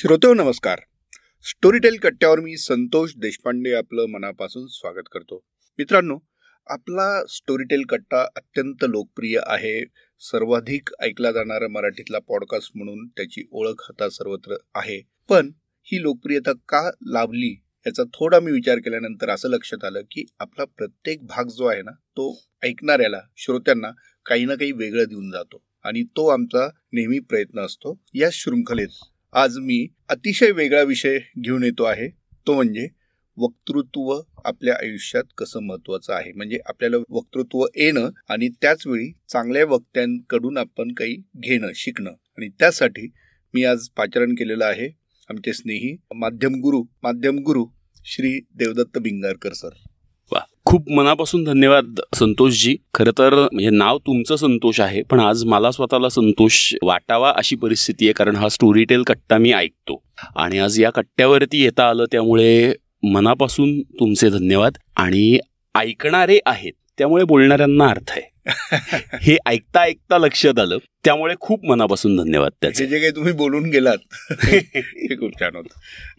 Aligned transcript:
श्रोतो 0.00 0.34
नमस्कार. 0.34 0.78
स्टोरीटेल 1.42 1.96
कट्ट्यावर 1.96 2.40
मी 2.40 2.56
संतोष 2.56 3.12
देशपांडे 3.16 3.72
आपलं 3.72 4.06
मनापासून 4.06 4.66
स्वागत 4.66 5.08
करतो. 5.12 5.44
मित्रांनो 5.78 6.18
आपला 6.66 7.26
स्टोरीटेल 7.26 7.82
कट्टा 7.82 8.22
अत्यंत 8.36 8.76
लोकप्रिय 8.82 9.38
आहे. 9.46 9.84
सर्वाधिक 10.18 10.88
ऐकला 11.00 11.32
जाणारा 11.32 11.68
मराठीतला 11.68 12.18
पॉडकास्ट 12.18 12.72
म्हणून 12.74 13.06
त्याची 13.06 13.48
ओळख 13.50 13.82
आता 13.88 14.08
सर्वत्र 14.08 14.56
आहे. 14.74 15.02
पण 15.28 15.50
ही 15.82 16.02
लोकप्रियता 16.02 16.52
का 16.52 16.90
लाभली 17.06 17.62
याचा 17.86 18.02
थोडा 18.04 18.40
मी 18.40 18.52
विचार 18.52 18.78
केल्यानंतर 18.78 19.28
असं 19.28 19.48
लक्षात 19.48 19.84
आलं 19.84 20.00
की 20.00 20.24
आपला 20.38 20.64
प्रत्येक 20.64 21.26
भाग 21.26 21.44
जो 21.44 21.66
आहे 21.66 21.82
ना 21.82 21.92
तो 21.92 22.42
ऐकणाऱ्याला 22.62 23.20
श्रोत्यांना 23.36 23.90
काही 24.26 24.44
ना 24.44 24.54
काही 24.54 24.72
वेगळं 24.72 25.04
देऊन 25.04 25.30
जातो. 25.30 25.64
आणि 25.84 26.02
तो 26.02 26.28
आमचा 26.28 26.68
नेहमी 26.92 27.18
प्रयत्न 27.18 27.60
असतो 27.60 28.02
या 28.14 28.28
शृंखलेत. 28.32 28.88
आज 29.32 29.58
मी 29.58 29.86
अतिशय 30.08 30.50
वेगळा 30.50 30.82
विषय 30.82 31.18
घेऊन 31.38 31.62
येतो 31.62 31.84
आहे. 31.84 32.08
तो 32.46 32.54
म्हणजे 32.54 32.88
वक्तृत्व 33.36 34.20
आपल्या 34.44 34.74
आयुष्यात 34.74 35.24
कसं 35.38 35.60
महत्वाचं 35.60 36.12
आहे? 36.12 36.32
म्हणजे 36.32 36.58
आपल्याला 36.66 36.96
वक्तृत्व 37.10 37.64
येणं 37.76 38.10
आणि 38.28 38.48
त्याचवेळी 38.48 39.12
चांगल्या 39.28 39.64
वक्त्यांकडून 39.64 40.58
आपण 40.58 40.92
काही 40.92 41.16
घेणं 41.36 41.68
शिकणं. 41.74 42.10
आणि 42.10 42.48
त्यासाठी 42.48 43.10
मी 43.54 43.64
आज 43.64 43.88
पाचारण 43.88 44.32
केलेलं 44.32 44.64
आहे 44.64 44.88
आमचे 45.30 45.52
स्नेही 45.52 45.96
माध्यम 46.14 46.54
गुरु 46.54 46.82
माध्यम 47.02 47.38
गुरु 47.38 47.64
श्री 48.04 48.40
देवदत्त 48.54 48.98
बिंगारकर 48.98 49.52
सर. 49.52 49.70
खूप 50.70 50.90
मनापासून 50.90 51.44
धन्यवाद 51.44 52.00
संतोषजी. 52.14 52.76
खरं 52.94 53.10
तर 53.18 53.34
म्हणजे 53.52 53.70
नाव 53.70 53.98
तुमचं 53.98 54.36
संतोष 54.36 54.80
आहे 54.80 55.02
पण 55.02 55.20
आज 55.20 55.44
मला 55.44 55.70
स्वतःला 55.70 56.08
संतोष 56.08 56.74
वाटावा 56.82 57.32
अशी 57.36 57.56
परिस्थिती 57.56 58.06
आहे 58.06 58.12
कारण 58.12 58.36
हा 58.36 58.48
स्टोरी 58.48 58.84
टेल 58.84 59.02
कट्टा 59.02 59.38
मी 59.38 59.52
ऐकतो. 59.52 60.02
आणि 60.36 60.58
आज 60.58 60.82
या 60.82 60.90
कट्ट्यावरती 60.90 61.64
येता 61.64 61.88
आलं 61.88 62.04
त्यामुळे 62.12 62.72
मनापासून 63.02 63.80
तुमचे 63.80 64.30
धन्यवाद. 64.30 64.72
आणि 64.96 65.38
ऐकणारे 65.74 66.38
आहेत 66.46 66.72
त्यामुळे 66.98 67.24
बोलणाऱ्यांना 67.24 67.86
अर्थ 67.86 68.10
आहे. 68.10 68.29
हे 69.22 69.36
ऐकता 69.46 69.80
ऐकता 69.80 70.18
लक्षात 70.18 70.58
आलं. 70.58 70.78
त्यामुळे 71.04 71.34
खूप 71.40 71.64
मनापासून 71.64 72.16
धन्यवाद 72.16 72.52
त्याचे. 72.62 72.86
जे 72.86 73.00
काही 73.00 73.10
तुम्ही 73.10 73.32
बोलून 73.32 73.68
गेलात 73.70 73.98
हे 74.44 75.16
खूप 75.16 75.40
छान 75.40 75.56
होतं. 75.56 75.78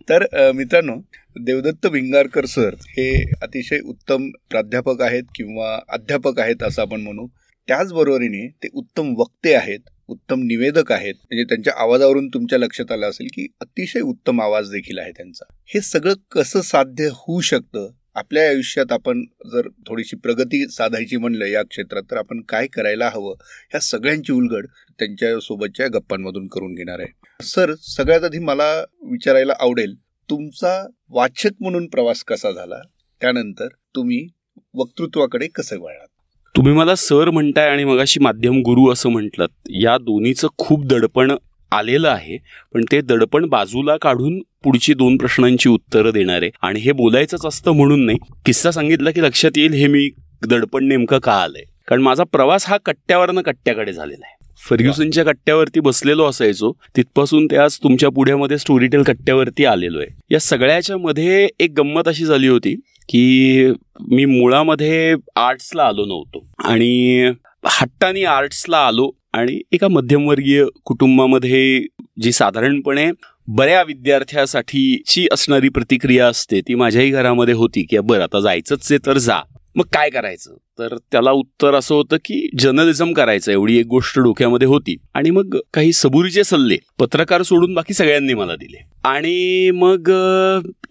तर 0.09 0.51
मित्रांनो 0.51 0.95
देवदत्त 1.39 1.87
भिंगारकर 1.87 2.45
सर 2.45 2.75
हे 2.87 3.11
अतिशय 3.41 3.79
उत्तम 3.79 4.29
प्राध्यापक 4.49 5.01
आहेत 5.01 5.23
किंवा 5.35 5.79
अध्यापक 5.89 6.39
आहेत 6.39 6.63
असं 6.63 6.81
आपण 6.81 7.01
म्हणू. 7.01 7.27
त्याचबरोबरीने 7.67 8.47
ते 8.63 8.67
उत्तम 8.73 9.13
वक्ते 9.17 9.53
आहेत 9.53 9.79
उत्तम 10.09 10.41
निवेदक 10.43 10.91
आहेत. 10.91 11.13
म्हणजे 11.13 11.43
त्यांच्या 11.43 11.73
आवाजावरून 11.77 12.27
तुमच्या 12.27 12.59
लक्षात 12.59 12.91
आलं 12.91 13.09
असेल 13.09 13.27
की 13.33 13.47
अतिशय 13.61 13.99
उत्तम 13.99 14.41
आवाज 14.41 14.71
देखील 14.71 14.99
आहे 14.99 15.11
त्यांचा. 15.11 15.45
हे 15.65 15.81
सगळं 15.81 16.13
कसं 16.31 16.61
साध्य 16.61 17.07
होऊ 17.07 17.41
शकतं? 17.41 17.87
आपल्या 18.15 18.47
आयुष्यात 18.49 18.91
आपण 18.91 19.23
जर 19.51 19.67
थोडीशी 19.87 20.15
प्रगती 20.15 20.65
साधायची 20.67 21.17
म्हणलं 21.17 21.45
या 21.45 21.61
क्षेत्रात 21.63 22.03
तर 22.11 22.17
आपण 22.17 22.41
काय 22.49 22.67
करायला 22.67 23.09
हवं 23.13 23.33
ह्या 23.69 23.79
सगळ्यांची 23.81 24.33
उलगड 24.33 24.65
त्यांच्यासोबतच्या 24.99 25.87
गप्पांमधून 25.87 26.47
करून 26.47 26.73
घेणार 26.73 26.99
आहे. 26.99 27.07
सर 27.43 27.73
सगळ्यात 27.81 28.23
आधी 28.23 28.39
मला 28.39 28.73
विचारायला 29.11 29.53
आवडेल 29.59 29.95
तुमचा 30.29 30.81
वाचक 31.09 31.51
म्हणून 31.61 31.87
प्रवास 31.87 32.23
कसा 32.23 32.51
झाला? 32.51 32.81
त्यानंतर 33.21 33.67
तुम्ही 33.95 34.25
वक्तृत्वाकडे 34.73 35.47
कसं 35.55 35.79
वळलात? 35.79 36.07
तुम्ही 36.55 36.73
मला 36.73 36.95
सर 36.95 37.29
म्हणताय 37.29 37.69
आणि 37.69 37.83
मगाशी 37.83 38.19
माध्यम 38.19 38.59
गुरु 38.61 38.91
असं 38.91 39.09
म्हटलं 39.09 39.45
या 39.81 39.97
दोन्हीचं 39.97 40.47
खूप 40.57 40.85
दडपण 40.85 41.35
आलेलं 41.71 42.09
आहे 42.09 42.37
पण 42.73 42.83
ते 42.91 43.01
दडपण 43.01 43.45
बाजूला 43.49 43.95
काढून 43.97 44.41
पुढची 44.63 44.93
दोन 44.93 45.17
प्रश्नांची 45.17 45.69
उत्तरं 45.69 46.11
देणार. 46.13 46.41
आहे 46.41 46.51
आणि 46.61 46.79
हे 46.79 46.91
बोलायचंच 46.91 47.45
असतं 47.45 47.71
म्हणून 47.71 48.05
नाही. 48.05 48.17
किस्सा 48.45 48.71
सांगितला 48.71 49.11
की 49.11 49.21
लक्षात 49.21 49.57
येईल 49.57 49.73
हे 49.73 49.87
मी 49.87 50.09
दडपण 50.49 50.87
नेमकं 50.87 51.19
का 51.19 51.33
आलंय? 51.33 51.63
कारण 51.87 52.01
माझा 52.01 52.23
प्रवास 52.23 52.65
हा 52.67 52.77
कट्ट्यावरनं 52.85 53.41
कट्ट्याकडे 53.41 53.93
झालेला 53.93 54.25
आहे. 54.25 54.39
फर्ग्युसनच्या 54.69 55.23
कट्ट्यावरती 55.25 55.79
बसलेलो 55.79 56.25
असायचो. 56.25 56.71
तिथपासून 56.97 57.45
ते 57.45 57.55
आज 57.55 57.77
तुमच्या 57.83 58.09
पुढ्यामध्ये 58.09 58.57
स्टोरीटेल 58.57 59.03
कट्ट्यावरती 59.03 59.65
आलेलो 59.65 59.99
आहे. 59.99 60.07
या 60.31 60.39
सगळ्याच्या 60.39 60.97
मध्ये 60.97 61.47
एक 61.59 61.71
गंमत 61.77 62.07
अशी 62.07 62.25
झाली 62.25 62.47
होती 62.47 62.75
की 63.09 63.73
मी 64.11 64.25
मुळामध्ये 64.25 65.15
आर्ट्सला 65.35 65.83
आलो 65.83 66.05
नव्हतो. 66.05 66.45
आणि 66.59 67.31
हट्टानी 67.65 68.23
आर्ट्सला 68.23 68.77
आलो 68.77 69.09
आणि 69.33 69.61
एका 69.71 69.87
मध्यमवर्गीय 69.87 70.65
कुटुंबामध्ये 70.85 71.85
जी 72.21 72.31
साधारणपणे 72.31 73.11
बऱ्या 73.47 73.83
विद्यार्थ्यासाठीची 73.83 75.27
असणारी 75.31 75.69
प्रतिक्रिया 75.69 76.27
असते 76.27 76.61
ती 76.61 76.75
माझ्याही 76.75 77.09
घरामध्ये 77.09 77.53
होती 77.53 77.83
की 77.83 77.99
बरं 77.99 78.23
आता 78.23 78.39
जायचंच 78.39 78.91
आहे 78.91 79.05
तर 79.05 79.17
जा. 79.17 79.39
मग 79.75 79.85
काय 79.93 80.09
करायचं? 80.09 80.53
तर 80.79 80.95
त्याला 81.11 81.31
उत्तर 81.31 81.73
असं 81.73 81.95
होतं 81.95 82.17
की 82.17 82.49
जर्नलिझम 82.59 83.13
करायचं. 83.13 83.51
एवढी 83.51 83.79
एक 83.79 83.85
गोष्ट 83.85 84.19
डोक्यामध्ये 84.19 84.67
होती. 84.67 84.95
आणि 85.13 85.29
मग 85.29 85.57
काही 85.73 85.93
सबुरीचे 85.93 86.43
सल्ले 86.43 86.77
पत्रकार 86.99 87.41
सोडून 87.41 87.73
बाकी 87.73 87.93
सगळ्यांनी 87.93 88.33
मला 88.33 88.55
दिले. 88.55 88.85
आणि 89.03 89.71
मग 89.71 90.11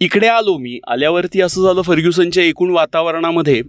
इकडे 0.00 0.26
आलो 0.26 0.58
मी. 0.58 0.80
आल्यावरती 0.88 1.40
असं 1.40 1.62
झालं 1.62 1.82
फर्ग्युसनच्या 1.82 2.44
एकूण 2.44 2.70
वातावरणामध्ये 2.70 3.62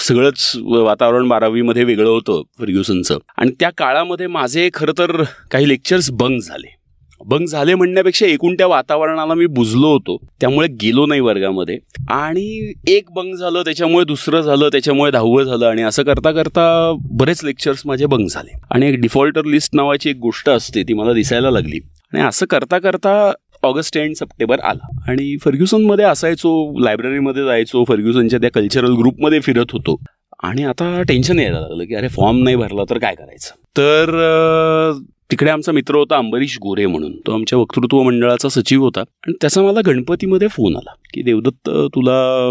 सगळंच 0.00 0.52
वातावरण 0.56 1.28
बारावीमध्ये 1.28 1.84
वेगळं 1.84 2.10
होतं 2.10 2.42
फर्ग्युसनचं. 2.58 3.18
आणि 3.36 3.50
त्या 3.60 3.70
काळामध्ये 3.70 4.26
माझे 4.26 4.70
खरं 4.74 4.92
तर 4.98 5.22
काही 5.50 5.68
लेक्चर्स 5.68 6.10
बंग 6.10 6.40
झाले. 6.40 6.79
बंग 7.26 7.46
झाले 7.46 7.74
म्हणण्यापेक्षा 7.74 8.26
एकूण 8.26 8.54
त्या 8.54 8.66
वातावरणाला 8.66 9.34
मी 9.34 9.46
बुजलो 9.46 9.86
होतो. 9.86 10.16
त्यामुळे 10.40 10.68
गेलो 10.68 11.06
नाही 11.06 11.20
वर्गामध्ये. 11.20 11.78
आणि 12.08 12.72
एक 12.86 13.10
बंग 13.10 13.34
झालं 13.34 13.62
त्याच्यामुळे 13.62 14.04
दुसरं 14.04 14.40
झालं 14.40 14.68
त्याच्यामुळे 14.68 15.10
दहावं 15.10 15.42
झालं. 15.42 15.66
आणि 15.66 15.82
असं 15.82 16.02
करता 16.02 16.32
करता 16.32 16.96
बरेच 17.12 17.44
लेक्चर्स 17.44 17.82
माझे 17.84 18.06
बंग 18.06 18.26
झाले. 18.30 18.58
आणि 18.70 18.88
एक 18.88 19.00
डिफॉल्टर 19.00 19.44
लिस्ट 19.44 19.70
नावाची 19.72 20.10
एक 20.10 20.16
गोष्ट 20.16 20.48
असते 20.48 20.82
ती 20.82 20.94
मला 20.94 21.12
दिसायला 21.12 21.50
लागली. 21.50 21.80
आणि 22.12 22.22
असं 22.22 22.46
करता 22.46 22.78
करता 22.78 23.32
ऑगस्ट 23.62 23.96
एंड 23.96 24.14
सप्टेंबर 24.14 24.60
आला. 24.60 25.10
आणि 25.10 25.36
फर्ग्युसनमध्ये 25.44 26.04
असायचो 26.04 26.78
लायब्ररीमध्ये 26.78 27.44
जायचो 27.44 27.84
फर्ग्युसनच्या 27.84 28.38
त्या 28.38 28.50
कल्चरल 28.50 28.92
ग्रुपमध्ये 28.92 29.40
फिरत 29.40 29.66
होतो. 29.72 29.96
आणि 30.42 30.64
आता 30.64 31.02
टेन्शन 31.08 31.38
यायला 31.38 31.60
लागलं 31.60 31.84
की 31.84 31.94
अरे 31.94 32.08
फॉर्म 32.08 32.42
नाही 32.42 32.56
भरला 32.56 32.82
तर 32.90 32.98
काय 32.98 33.14
करायचं? 33.14 33.54
तर 33.62 34.98
तिकडे 35.30 35.50
आमचा 35.50 35.72
मित्र 35.72 35.94
होता 35.94 36.16
अंबरीश 36.16 36.58
गोरे 36.58 36.86
म्हणून. 36.86 37.12
तो 37.26 37.32
आमच्या 37.32 37.58
वक्तृत्व 37.58 38.02
मंडळाचा 38.02 38.48
सचिव 38.48 38.82
होता. 38.82 39.00
आणि 39.00 39.32
त्याचा 39.40 39.62
मला 39.62 39.80
गणपतीमध्ये 39.86 40.48
फोन 40.48 40.76
आला 40.76 40.94
की 41.14 41.22
देवदत्त 41.22 41.70
तुला 41.94 42.48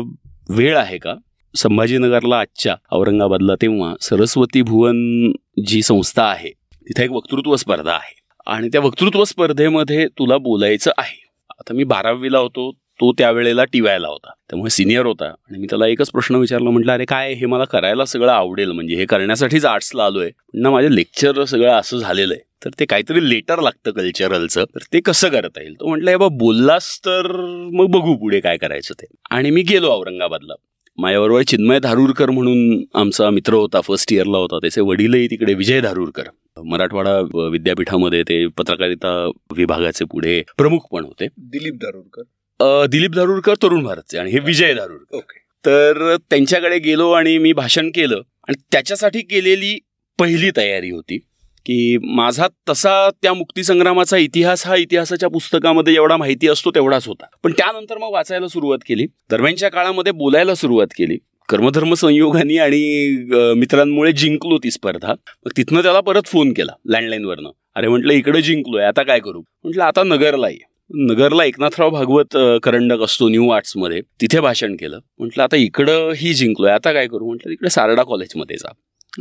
वेळ 0.50 0.78
आहे 0.78 0.98
का? 0.98 1.14
संभाजीनगरला 1.56 2.40
आजच्या 2.40 2.76
औरंगाबादला 2.92 3.56
तेव्हा 3.56 3.94
सरस्वती 4.02 4.62
भुवन 4.62 5.32
जी 5.68 5.82
संस्था 5.82 6.24
आहे 6.24 6.50
तिथे 6.50 7.04
एक 7.04 7.12
वक्तृत्व 7.12 7.56
स्पर्धा 7.56 7.92
आहे. 7.92 8.20
आणि 8.48 8.68
त्या 8.68 8.82
वक्तृत्व 8.82 9.24
स्पर्धेमध्ये 9.24 10.08
तुला 10.08 10.38
बोलायचं 10.38 10.92
आहे. 10.98 11.30
आता 11.60 11.74
मी 11.74 11.84
बारावीला 11.84 12.38
होतो 12.38 12.72
तो 12.72 13.12
त्यावेळेला 13.12 13.64
टिवायला 13.64 14.08
होता. 14.08 14.32
त्यामुळे 14.50 14.70
सिनियर 14.70 15.06
होता. 15.06 15.26
आणि 15.26 15.58
मी 15.58 15.68
त्याला 15.70 15.88
एकच 15.88 16.12
प्रश्न 16.12 16.36
विचारला 16.36 16.70
म्हटलं 16.70 16.92
अरे 16.92 17.06
काय 17.06 17.34
हे 17.34 17.46
मला 17.46 17.64
करायला 17.64 18.06
सगळं 18.06 18.32
आवडेल. 18.32 18.72
म्हणजे 18.72 18.96
हे 18.96 19.06
करण्यासाठीच 19.06 19.66
आर्ट्सला 19.66 20.06
आलो 20.06 20.20
आहे 20.20 20.32
ना 20.54 20.70
माझे 20.70 20.96
लेक्चर 20.96 21.44
सगळं 21.44 21.72
असं 21.72 21.98
झालेलं 21.98 22.34
आहे. 22.34 22.49
तर 22.66 22.70
ते 22.80 22.86
काहीतरी 22.86 23.30
लेटर 23.30 23.60
लागतं 23.60 23.92
कल्चरलचं 23.92 24.64
तर 24.64 24.80
ते 24.94 25.00
कसं 25.00 25.30
करता 25.30 25.62
येईल? 25.62 25.74
तो 25.74 25.88
म्हटलं 25.88 26.12
हे 26.12 26.18
बा 26.18 26.28
बोललास 26.28 27.00
तर 27.00 27.32
मग 27.74 27.86
बघू 27.86 28.16
पुढे 28.16 28.40
काय 28.40 28.58
करायचं 28.58 28.94
ते. 28.94 29.06
आणि 29.32 29.52
मी 29.52 29.62
गेलो 29.62 29.88
औरंगाबादला. 29.88 30.54
माझ्याबरोबर 30.98 31.42
चिन्मय 31.42 31.80
धारूरकर 31.80 32.30
म्हणून 32.30 32.84
आमचा 32.94 33.30
मित्र 33.30 33.54
होता 33.54 33.82
फर्स्ट 33.82 34.14
इयरला 34.14 34.38
होता 34.38 34.58
त्याचे 34.58 34.82
वडीलही 34.82 35.28
तिकडे 35.28 35.54
विजय 35.54 35.82
धारूरकर. 35.82 36.24
मराठवाडा 36.66 37.20
विद्यापीठामध्ये 37.52 38.24
ते 38.24 38.48
पत्रकारिता 38.48 39.32
विभागाचे 39.58 40.06
पुढे 40.06 40.44
प्रमुख 40.58 40.80
पण 40.92 41.06
होते. 41.06 41.28
दिलीप 41.38 41.74
धारूरकर? 41.74 42.86
दिलीप 42.88 43.12
धारूरकर 43.12 43.54
तरुण 43.64 43.84
भारतचे 43.84 44.18
आणि 44.18 44.32
हे 44.32 44.40
विजय 44.40 44.74
धारूरकर. 44.74 45.18
ओके. 45.18 45.40
तर 45.66 46.16
त्यांच्याकडे 46.30 46.80
गेलो 46.80 47.12
आणि 47.12 47.38
मी 47.38 47.54
भाषण 47.54 47.90
केलं. 47.90 48.22
आणि 48.48 48.62
त्याच्यासाठी 48.72 49.22
केलेली 49.22 49.80
पहिली 50.20 50.52
तयारी 50.58 50.90
होती. 50.90 51.20
की 51.66 51.98
माझा 52.04 52.48
तसा 52.70 53.10
त्या 53.22 53.34
मुक्तीसंग्रामाचा 53.34 54.18
इतिहास 54.18 54.66
हा 54.68 54.76
इतिहासाच्या 54.76 55.30
पुस्तकामध्ये 55.30 55.96
एवढा 55.96 56.18
माहिती 56.18 56.48
असतो 56.48 56.72
तेवढाच 56.72 57.08
होता. 57.08 57.26
पण 57.44 57.52
त्यानंतर 57.52 57.98
मग 57.98 58.12
वाचायला 58.12 58.48
सुरुवात 58.48 58.78
केली. 58.88 59.06
दरम्यानच्या 59.32 59.70
काळामध्ये 59.70 60.12
बोलायला 60.12 60.56
सुरुवात 60.56 60.88
केली. 60.98 61.18
कर्मधर्म 61.50 61.94
संयोगाने 61.94 62.58
आणि 62.58 63.26
मित्रांमुळे 63.58 64.12
जिंकलो 64.12 64.58
ती 64.58 64.72
स्पर्धा. 64.72 65.14
मग 65.46 65.52
तिथनं 65.58 65.82
त्याला 65.82 66.00
परत 66.00 66.26
फोन 66.26 66.54
केला 66.54 66.72
लँडलाईनवरनं. 66.86 67.50
अरे 67.76 67.88
म्हटलं 67.88 68.14
इकडे 68.14 68.42
जिंकलोय 68.42 68.84
आता 68.84 69.04
काय 69.04 69.20
करू? 69.20 69.42
म्हटलं 69.64 69.84
आता 69.84 70.04
नगरला 70.04 70.50
ये. 70.50 70.60
नगरला 70.94 71.44
एकनाथराव 71.44 71.90
भागवत 71.90 72.38
करंडक 72.64 73.02
असतो 73.02 73.30
न्यू 73.30 73.50
आर्ट्समध्ये. 73.50 74.02
तिथे 74.22 74.40
भाषण 74.40 74.76
केलं. 74.76 75.00
म्हटलं 75.20 75.44
आता 75.44 75.56
इकडं 75.56 76.12
ही 76.18 76.34
जिंकलोय 76.34 76.72
आता 76.72 76.94
काय 76.94 77.08
करू? 77.08 77.28
म्हटलं 77.28 77.52
इकडे 77.52 77.70
सारडा 77.70 78.04
कॉलेजमध्ये 78.04 78.58
जा. 78.58 78.72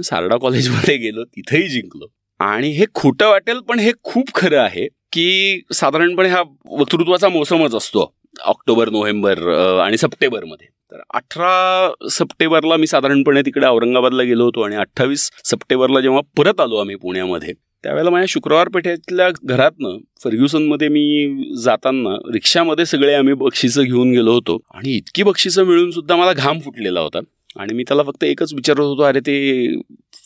सारडा 0.05 0.37
कॉलेजमध्ये 0.37 0.96
गेलो 0.96 1.25
तिथेही 1.25 1.69
जिंकलो. 1.69 2.06
आणि 2.40 2.69
हे 2.69 2.85
खोटं 2.94 3.29
वाटेल 3.29 3.58
पण 3.58 3.79
हे 3.79 3.93
खूप 4.02 4.35
खरं 4.35 4.61
आहे 4.61 4.87
की 5.12 5.61
साधारणपणे 5.73 6.29
हा 6.29 6.43
वक्तृत्वाचा 6.70 7.29
मोसमच 7.29 7.75
असतो 7.75 8.12
ऑक्टोबर 8.44 8.88
नोव्हेंबर 8.88 9.38
आणि 9.81 9.99
सप्टेंबरमध्ये. 9.99 10.67
तर 10.93 11.00
अठरा 11.14 12.08
सप्टेंबरला 12.11 12.76
मी 12.76 12.87
साधारणपणे 12.87 13.43
तिकडे 13.43 13.67
औरंगाबादला 13.67 14.23
गेलो 14.23 14.44
होतो 14.44 14.61
आणि 14.61 14.76
अठ्ठावीस 14.76 15.31
सप्टेंबरला 15.44 16.00
जेव्हा 16.00 16.20
परत 16.37 16.61
आलो 16.61 16.76
आम्ही 16.76 16.96
पुण्यामध्ये 16.96 17.52
त्यावेळेला 17.52 18.11
माझ्या 18.11 18.26
शुक्रवार 18.29 18.69
पेठेतल्या 18.69 19.29
घरातनं 19.44 19.99
फर्ग्युसनमध्ये 20.25 20.88
मी 20.88 21.29
जाताना 21.62 22.14
रिक्षामध्ये 22.32 22.87
सगळे 22.87 23.14
आम्ही 23.14 23.35
बक्षिसं 23.35 23.82
घेऊन 23.82 24.11
गेलो 24.11 24.32
होतो 24.32 24.58
आणि 24.75 24.96
इतकी 24.96 25.23
बक्षिसं 25.23 25.64
मिळून 25.64 25.90
सुद्धा 25.90 26.17
मला 26.17 26.32
घाम 26.32 26.58
फुटलेला 26.61 27.00
होता 27.00 27.19
आणि 27.56 27.75
मी 27.75 27.82
त्याला 27.82 28.02
फक्त 28.02 28.25
एकच 28.25 28.55
विचारत 28.55 28.81
होतो 28.81 29.02
अरे 29.02 29.20
ते 29.20 29.75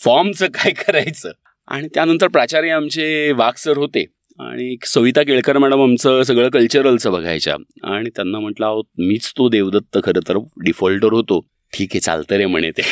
फॉर्मचं 0.05 0.47
काय 0.47 0.71
करायचं? 0.71 1.31
आणि 1.69 1.89
त्यानंतर 1.95 2.29
प्राचार्य 2.29 2.71
आमचे 2.71 3.33
वाघ 3.33 3.53
सर 3.57 3.77
होते. 3.77 4.07
आणि 4.41 4.77
सविता 4.87 5.23
केळकर 5.23 5.59
मॅडम 5.59 5.83
आमचं 5.83 6.23
सगळं 6.23 6.49
कल्चरलचं 6.51 7.13
बघायच्या. 7.13 7.57
आणि 7.85 8.11
त्यांना 8.11 8.41
म्हटलं 8.41 8.67
आहोत 8.67 8.85
मीच 8.99 9.31
तो 9.31 9.49
देवदत्त 9.49 9.99
खरं 10.05 10.29
तर 10.29 10.37
डिफॉल्टर 10.65 11.13
होतो. 11.13 11.41
ठीक 11.73 11.89
आहे 11.93 12.01
चालतं 12.01 12.37
रे 12.37 12.47
म्हणे 12.47 12.71
ते. 12.71 12.83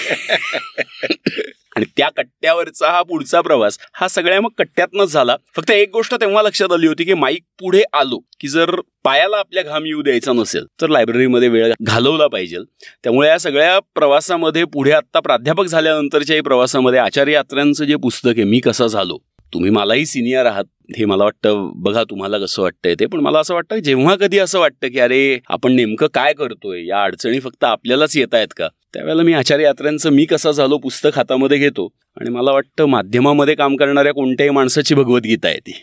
आणि 1.81 1.87
त्या 1.97 2.09
कट्ट्यावरचा 2.17 2.89
हा 2.91 3.03
पुढचा 3.03 3.41
प्रवास 3.41 3.79
हा 3.95 4.09
सगळ्या 4.09 4.41
मग 4.41 4.49
कट्ट्यातनच 4.59 5.13
झाला. 5.13 5.37
फक्त 5.57 5.71
एक 5.71 5.91
गोष्ट 5.93 6.15
तेव्हा 6.15 6.43
लक्षात 6.43 6.73
आली 6.73 6.87
होती 6.87 7.05
की 7.05 7.15
माईक 7.15 7.43
पुढे 7.59 7.83
आलो 7.93 8.19
की 8.41 8.49
जर 8.49 8.75
पायाला 9.05 9.37
आपल्या 9.37 9.63
घाम 9.63 9.87
येऊ 9.87 10.03
द्यायचा 10.03 10.33
नसेल 10.33 10.65
तर 10.81 10.89
लायब्ररीमध्ये 10.89 11.49
वेळ 11.49 11.73
घालवला 11.83 12.27
पाहिजे. 12.27 12.59
त्यामुळे 13.05 13.29
या 13.29 13.39
सगळ्या 13.39 13.79
प्रवासामध्ये 13.95 14.65
पुढे 14.65 14.93
आत्ता 14.93 15.21
प्राध्यापक 15.21 15.67
झाल्यानंतरच्याही 15.67 16.43
प्रवासामध्ये 16.43 16.99
आचार्य 16.99 17.33
यात्र्यांचं 17.33 17.85
जे 17.85 17.97
पुस्तक 17.97 18.29
आहे 18.29 18.45
मी 18.45 18.61
कसा 18.61 18.87
झालो? 18.87 19.19
तुम्ही 19.55 19.71
मलाही 19.71 20.07
सिनियर 20.07 20.47
आहात 20.47 20.65
हे 20.99 21.05
मला 21.05 21.25
वाटतं 21.25 21.71
बघा 21.75 22.03
तुम्हाला 22.05 22.39
कसं 22.39 22.63
वाटतंय 22.63 22.95
ते 23.01 23.07
पण 23.07 23.21
मला 23.21 23.39
असं 23.39 23.55
वाटतं 23.55 23.79
जेव्हा 23.79 24.15
कधी 24.17 24.39
असं 24.39 24.59
वाटतं 24.59 24.89
की 24.89 24.99
अरे 24.99 25.39
आपण 25.49 25.73
नेमकं 25.73 26.07
काय 26.15 26.33
करतोय? 26.33 26.87
या 26.87 27.03
अडचणी 27.03 27.41
फक्त 27.41 27.65
आपल्यालाच 27.65 28.17
येत 28.17 28.35
आहेत 28.35 28.49
का? 28.57 28.69
त्यावेळेला 28.95 29.23
मी 29.23 29.33
आचार्य 29.33 29.65
यात्र्यांचं 29.65 30.11
मी 30.11 30.25
कसा 30.25 30.51
झालो 30.51 30.79
पुस्तक 30.79 31.11
हातामध्ये 31.17 31.59
घेतो 31.59 31.89
आणि 32.21 32.31
मला 32.31 32.53
वाटतं 32.53 32.85
माध्यमामध्ये 32.85 33.55
काम 33.55 33.77
करणाऱ्या 33.77 34.13
कोणत्याही 34.13 34.51
माणसाची 34.51 34.95
भगवद्गीता 34.95 35.49
आहे 35.49 35.59
ती. 35.59 35.83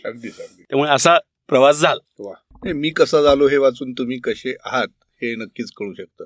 त्यामुळे 0.60 0.90
असा 0.90 1.18
प्रवास 1.48 1.76
झाला. 1.80 2.32
मी 2.64 2.90
कसा 2.90 3.22
झालो 3.22 3.48
हे 3.48 3.56
वाचून 3.56 3.92
तुम्ही 3.92 4.18
कसे 4.18 4.54
आहात 4.64 4.88
हे 5.22 5.34
नक्कीच 5.34 5.70
कळू 5.76 5.92
शकतं. 5.94 6.24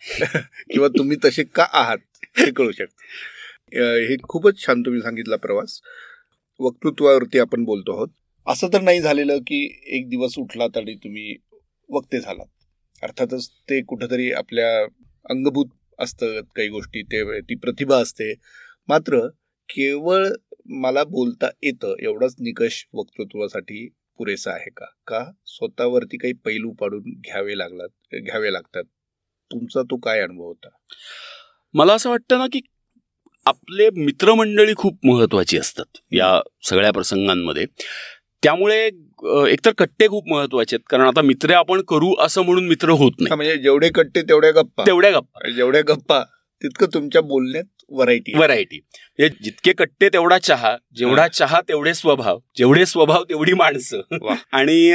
किंवा 0.70 0.88
तुम्ही 0.88 1.16
तसे 1.24 1.44
का 1.44 1.66
आहात 1.72 1.98
हे 2.38 2.50
कळू 2.50 2.70
शकतं. 2.72 3.02
हे 4.08 4.16
खूपच 4.28 4.66
छान 4.66 4.80
तुम्ही 4.80 5.00
सांगितला 5.00 5.36
प्रवास. 5.36 5.80
वक्तृत्वावरती 6.60 7.38
आपण 7.38 7.64
बोलतो 7.64 7.92
आहोत. 7.92 8.08
असं 8.46 8.68
तर 8.72 8.80
नाही 8.80 9.00
झालेलं 9.00 9.38
की 9.38 9.82
एक 9.86 10.08
दिवस 10.08 10.34
उठलात 10.38 10.76
आणि 10.76 10.94
तुम्ही 10.94 11.36
वक्ते 11.88 12.20
झालात. 12.20 12.46
अर्थातच 13.02 13.48
ते 13.48 13.82
कुठंतरी 13.82 14.32
आपल्या 14.32 14.82
अंगभूत 15.30 15.66
असतं 15.98 16.40
काही 16.56 16.68
गोष्टी 16.68 17.02
ते 17.02 17.40
ती 17.40 17.54
प्रतिभा 17.54 17.96
असते. 17.96 18.34
मात्र 18.88 19.28
केवळ 19.68 20.28
मला 20.66 21.04
बोलता 21.04 21.48
येतं 21.62 21.94
एवढाच 22.00 22.34
निकष 22.40 22.84
वक्तृत्वासाठी 22.92 23.88
पुरेसा 24.18 24.50
आहे 24.50 24.70
का? 24.70 24.86
का 25.06 25.30
स्वतःवरती 25.46 26.16
काही 26.16 26.32
पैलू 26.32 26.72
पाडून 26.72 27.02
घ्यावे 27.06 27.58
लागलात 27.58 27.88
घ्यावे 28.14 28.52
लागतात? 28.52 28.84
तुमचा 29.52 29.82
तो 29.82 29.96
काय 29.96 30.20
अनुभव 30.20 30.44
होता? 30.44 30.68
मला 31.74 31.94
असं 31.94 32.10
वाटतं 32.10 32.38
ना 32.38 32.46
की 32.52 32.60
आपले 33.46 33.90
मित्रमंडळी 33.90 34.74
खूप 34.76 35.06
महत्वाची 35.06 35.58
असतात 35.58 35.98
या 36.12 36.40
सगळ्या 36.62 36.92
प्रसंगांमध्ये. 36.92 37.66
त्यामुळे 38.44 38.86
एकतर 39.50 39.70
कट्टे 39.78 40.08
खूप 40.08 40.28
महत्त्वाचे 40.28 40.76
आहेत. 40.76 40.84
कारण 40.90 41.06
आता 41.06 41.22
मित्र 41.22 41.52
आपण 41.52 41.80
करू 41.80 42.14
असं 42.20 42.42
म्हणून 42.42 42.66
मित्र 42.68 42.90
होत 42.90 43.12
नाही. 43.20 43.34
म्हणजे 43.36 43.56
जेवढे 43.56 43.88
कट्टे 43.88 44.22
तेवढ्या 44.22 44.50
गप्पा. 44.50 44.84
तेवढ्या 44.86 45.10
गप्पा. 45.10 45.50
जेवढ्या 45.50 45.82
गप्पा 45.88 46.22
तितकं 46.62 46.86
तुमच्या 46.94 47.22
बोलण्यात 47.22 47.64
व्हरायटी 47.90 48.32
व्हरायटी 48.34 48.80
जितके 49.20 49.72
कट्टे 49.72 50.08
तेवढा 50.08 50.38
चहा. 50.38 50.76
जेवढा 50.96 51.28
चहा 51.28 51.60
तेवढे 51.60 51.94
स्वभाव. 51.94 52.38
जेवढे 52.56 52.86
स्वभाव 52.86 53.24
तेवढी 53.24 53.52
माणसं. 53.52 54.00
आणि 54.52 54.92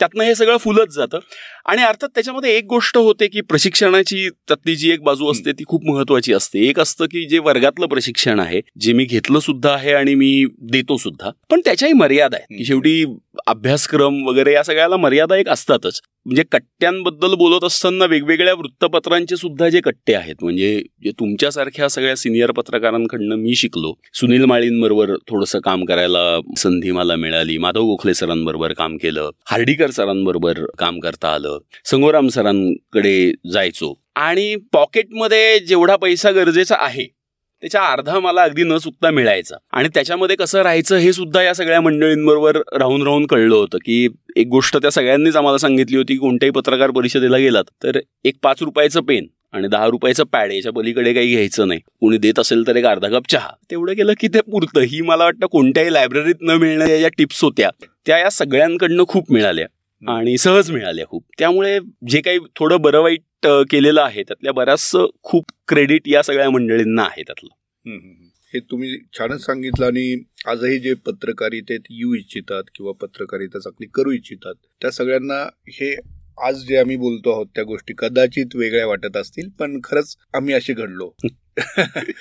त्यातनं 0.00 0.24
हे 0.24 0.34
सगळं 0.34 0.56
फुलत 0.56 0.90
जातं. 0.92 1.18
आणि 1.66 1.82
अर्थात 1.82 2.08
त्याच्यामध्ये 2.08 2.56
एक 2.56 2.64
गोष्ट 2.64 2.96
होते 2.96 3.28
की 3.28 3.40
प्रशिक्षणाची 3.40 4.28
त्यातली 4.28 4.76
जी 4.76 4.90
एक 4.90 5.02
बाजू 5.02 5.30
असते 5.30 5.52
ती 5.52 5.64
खूप 5.66 5.84
महत्वाची 5.84 6.32
असते. 6.32 6.58
एक 6.68 6.80
असतं 6.80 7.04
की 7.04 7.28
जे 7.28 7.38
वर्गातलं 7.38 7.86
प्रशिक्षण 7.86 8.40
आहे 8.40 8.60
जे 8.80 8.92
मी 8.92 9.04
घेतलं 9.04 9.38
सुद्धा 9.38 9.74
आहे 9.74 9.92
आणि 9.92 10.14
मी 10.14 10.44
देतो 10.62 10.96
सुद्धा 10.96 11.30
पण 11.50 11.60
त्याच्याही 11.64 11.92
मर्यादा 11.92 12.36
आहेत. 12.36 12.58
की 12.58 12.64
शेवटी 12.64 13.04
अभ्यासक्रम 13.46 14.22
वगैरे 14.26 14.52
या 14.52 14.62
सगळ्याला 14.62 14.96
मर्यादा 14.96 15.36
एक 15.36 15.48
असतातच. 15.48 16.00
म्हणजे 16.26 16.42
कट्ट्यांबद्दल 16.52 17.34
बोलत 17.34 17.64
असताना 17.64 18.04
वेगवेगळ्या 18.04 18.54
वृत्तपत्रांचे 18.54 19.36
सुद्धा 19.36 19.68
जे 19.68 19.80
कट्टे 19.80 20.14
आहेत 20.14 20.34
म्हणजे 20.42 20.82
जे 21.04 21.10
तुमच्यासारख्या 21.10 21.88
सगळ्या 21.88 22.16
सिनियर 22.16 22.50
पत्रकारांकडनं 22.50 23.36
मी 23.36 23.54
शिकलो. 23.54 23.92
सुनील 24.14 24.44
माळींबरोबर 24.44 25.10
थोडंसं 25.28 25.60
काम 25.60 25.84
करायला 25.84 26.40
संधी 26.56 26.90
मला 26.90 27.16
मिळाली. 27.16 27.58
माधव 27.58 27.82
गोखले 27.82 28.14
सरांबरोबर 28.14 28.72
काम 28.72 28.96
केलं. 28.96 29.30
हार्डीकर 29.46 29.90
सरांबरोबर 29.90 30.58
काम 30.78 31.00
करता 31.00 31.34
आलं. 31.34 31.58
संगोराम 31.84 32.28
सरांकडे 32.28 33.32
जायचो. 33.52 33.94
आणि 34.14 34.56
पॉकेटमध्ये 34.72 35.58
जेवढा 35.58 35.96
पैसा 35.96 36.30
गरजेचा 36.30 36.76
आहे 36.78 37.19
त्याच्या 37.62 37.82
अर्धा 37.82 38.18
मला 38.20 38.42
अगदी 38.42 38.62
न 38.62 38.76
चुकता 38.76 39.10
मिळायचा. 39.10 39.56
आणि 39.72 39.88
त्याच्यामध्ये 39.88 40.36
कसं 40.36 40.62
राहायचं 40.62 40.96
हे 40.96 41.12
सुद्धा 41.12 41.42
या 41.42 41.54
सगळ्या 41.54 41.80
मंडळींबरोबर 41.80 42.56
राहून 42.56 43.02
राहून 43.02 43.26
कळलं 43.26 43.54
होतं 43.54 43.78
की 43.78 44.08
एक 44.36 44.46
गोष्ट 44.46 44.76
त्या 44.76 44.90
सगळ्यांनीच 44.90 45.36
आम्हाला 45.36 45.58
सांगितली 45.58 45.96
होती 45.96 46.12
की 46.12 46.18
कोणत्याही 46.18 46.50
पत्रकार 46.50 46.90
परिषदेला 46.90 47.38
गेलात 47.38 47.64
तर 47.84 47.98
एक 48.24 48.34
पाच 48.42 48.62
रुपयाचं 48.62 49.00
पेन 49.00 49.26
आणि 49.52 49.68
दहा 49.68 49.86
रुपयाचं 49.86 50.24
पॅड 50.24 50.52
याच्या 50.52 50.72
पलीकडे 50.72 51.12
काही 51.14 51.30
घ्यायचं 51.30 51.68
नाही. 51.68 51.80
कोणी 52.00 52.18
देत 52.18 52.38
असेल 52.38 52.66
तर 52.66 52.76
एक 52.76 52.84
अर्धा 52.84 53.08
कप 53.08 53.22
चहा. 53.28 53.48
तेवढं 53.70 53.92
केलं 53.92 54.12
की 54.20 54.28
ते 54.28 54.40
पुरतं. 54.40 54.80
ही 54.80 55.00
मला 55.00 55.24
वाटतं 55.24 55.46
कोणत्याही 55.46 55.92
लायब्ररीत 55.92 56.34
न 56.40 56.50
मिळणाऱ्या 56.50 56.98
ज्या 56.98 57.08
टिप्स 57.08 57.42
होत्या 57.44 57.70
त्या 58.06 58.18
या 58.18 58.30
सगळ्यांकडनं 58.30 59.04
खूप 59.08 59.32
मिळाल्या. 59.32 59.66
आणि 60.02 60.38
सहज 60.38 60.70
मिळाल्या 60.70 61.06
खूप. 61.06 61.24
त्यामुळे 61.38 61.78
जे 62.08 62.20
काही 62.20 62.38
थोडं 62.56 62.80
बरं 62.80 63.00
वाईट 63.00 63.46
केलेलं 63.46 64.00
आहे 64.00 64.22
त्यातल्या 64.22 64.52
बऱ्याच 64.52 64.96
खूप 65.22 65.44
क्रेडिट 65.68 66.08
या 66.08 66.22
सगळ्या 66.22 66.50
मंडळींना 66.50 67.02
आहे 67.02 67.22
त्यातलं. 67.22 67.50
हे 68.54 68.60
तुम्ही 68.60 68.98
छानच 69.18 69.44
सांगितलं 69.44 69.86
आणि 69.86 70.22
आजही 70.46 70.78
जे 70.78 70.94
पत्रकारितेत 70.94 71.80
येऊ 71.90 72.14
इच्छितात 72.14 72.62
किंवा 72.74 72.92
पत्रकारिता 72.92 73.58
चांगली 73.58 73.86
करू 73.94 74.10
इच्छितात 74.10 74.54
त्या 74.82 74.90
सगळ्यांना 74.90 75.42
हे 75.68 75.94
आज 76.38 76.64
जे 76.64 76.76
आम्ही 76.76 76.96
बोलतो 76.96 77.32
आहोत 77.32 77.46
त्या 77.54 77.64
गोष्टी 77.64 77.94
कदाचित 77.98 78.46
वेगळ्या 78.54 78.86
वाटत 78.86 79.16
असतील 79.16 79.48
पण 79.48 79.80
खरंच 79.84 80.16
आम्ही 80.34 80.54
असे 80.54 80.72
घडलो. 80.72 81.10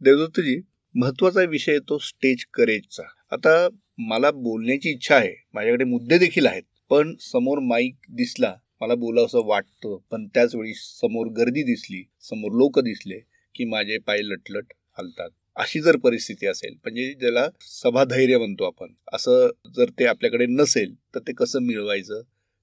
देवदत्तजी 0.00 0.60
महत्त्वाचा 0.94 1.42
विषय 1.42 1.78
तो 1.78 1.98
स्टेज 1.98 2.44
करेजचा. 2.54 3.02
आता 3.32 3.68
मला 3.98 4.30
बोलण्याची 4.30 4.90
इच्छा 4.90 5.16
आहे 5.16 5.34
माझ्याकडे 5.54 5.84
मुद्दे 5.84 6.18
देखील 6.18 6.46
आहेत. 6.46 6.62
पण 6.90 7.14
समोर 7.20 7.58
माईक 7.58 7.94
दिसला 8.10 8.54
मला 8.80 8.94
बोलावंसं 8.94 9.46
वाटतं. 9.46 9.96
पण 10.10 10.26
त्याच 10.26 10.54
वेळी 10.54 10.72
समोर 10.74 11.26
गर्दी 11.26 11.62
दिसली 11.62 12.02
समोर 12.20 12.52
लोक 12.52 12.78
दिसले 12.78 13.18
की 13.54 13.64
माझे 13.64 13.98
पाय 13.98 14.18
लटलट 14.22 14.64
हलतात. 14.98 15.30
अशी 15.56 15.80
जर 15.80 15.96
परिस्थिती 15.96 16.46
असेल 16.46 16.72
म्हणजे 16.72 17.12
ज्याला 17.12 17.48
सभाधैर्य 17.60 18.38
म्हणतो 18.38 18.64
आपण 18.64 18.86
असं 19.12 19.48
जर 19.76 19.90
ते 19.98 20.06
आपल्याकडे 20.06 20.46
नसेल 20.46 20.94
तर 21.14 21.18
ते 21.18 21.32
कसं 21.32 21.62
मिळवायचं? 21.62 22.20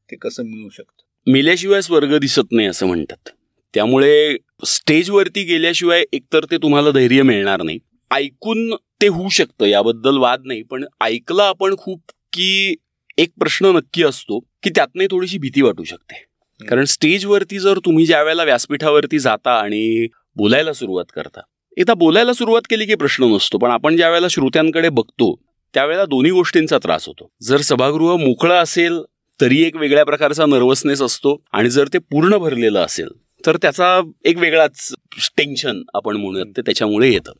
ते 0.09 0.15
कसं 0.15 0.43
मिळू 0.43 0.69
शकतं? 0.69 1.31
मिल्याशिवाय 1.31 1.81
स्वर्ग 1.81 2.17
दिसत 2.17 2.51
नाही 2.51 2.67
असं 2.67 2.85
म्हणतात. 2.85 3.29
त्यामुळे 3.73 4.37
स्टेजवरती 4.65 5.43
गेल्याशिवाय 5.43 6.03
एकतर 6.13 6.45
ते 6.51 6.57
तुम्हाला 6.57 6.91
धैर्य 6.91 7.21
मिळणार 7.21 7.61
नाही. 7.61 7.79
ऐकून 8.11 8.75
ते 9.01 9.07
होऊ 9.07 9.29
शकतं 9.29 9.65
याबद्दल 9.65 10.17
वाद 10.17 10.41
नाही. 10.45 10.63
पण 10.63 10.85
ऐकलं 11.01 11.43
आपण 11.43 11.75
खूप 11.77 12.01
की 12.33 12.75
एक 13.17 13.29
प्रश्न 13.39 13.65
नक्की 13.65 14.03
असतो 14.03 14.39
की 14.39 14.69
त्यातनं 14.69 15.05
थोडीशी 15.11 15.37
भीती 15.37 15.61
वाटू 15.61 15.83
शकते. 15.83 16.65
कारण 16.65 16.85
स्टेजवरती 16.85 17.59
जर 17.59 17.79
तुम्ही 17.85 18.05
ज्या 18.05 18.21
वेळेला 18.23 18.43
व्यासपीठावरती 18.43 19.19
जाता 19.19 19.51
आणि 19.59 20.07
बोलायला 20.35 20.73
सुरुवात 20.73 21.05
करता 21.15 21.41
एकदा 21.77 21.93
बोलायला 21.93 22.33
सुरुवात 22.33 22.61
केली 22.69 22.85
की 22.85 22.95
प्रश्न 22.95 23.23
नसतो 23.23 23.57
पण 23.57 23.71
आपण 23.71 23.95
ज्या 23.95 24.09
वेळेला 24.09 24.27
श्रोत्यांकडे 24.27 24.89
बघतो 24.89 25.35
त्यावेळेला 25.73 26.05
दोन्ही 26.05 26.31
गोष्टींचा 26.31 26.77
त्रास 26.77 27.07
होतो. 27.07 27.29
जर 27.41 27.61
सभागृह 27.61 28.15
मोकळं 28.17 28.55
असेल 28.55 28.99
तरी 29.41 29.61
एक 29.63 29.75
वेगळ्या 29.75 30.03
प्रकारचा 30.03 30.45
नर्वसनेस 30.45 31.01
असतो 31.01 31.43
आणि 31.51 31.69
जर 31.69 31.87
ते 31.93 31.97
पूर्ण 31.97 32.37
भरलेलं 32.37 32.79
असेल 32.79 33.07
तर 33.45 33.57
त्याचा 33.57 34.01
एक 34.25 34.37
वेगळाच 34.37 34.93
टेन्शन 35.37 35.81
आपण 35.93 36.17
म्हणूयात 36.17 36.45
ते 36.57 36.61
त्याच्यामुळे 36.61 37.11
येतं. 37.11 37.31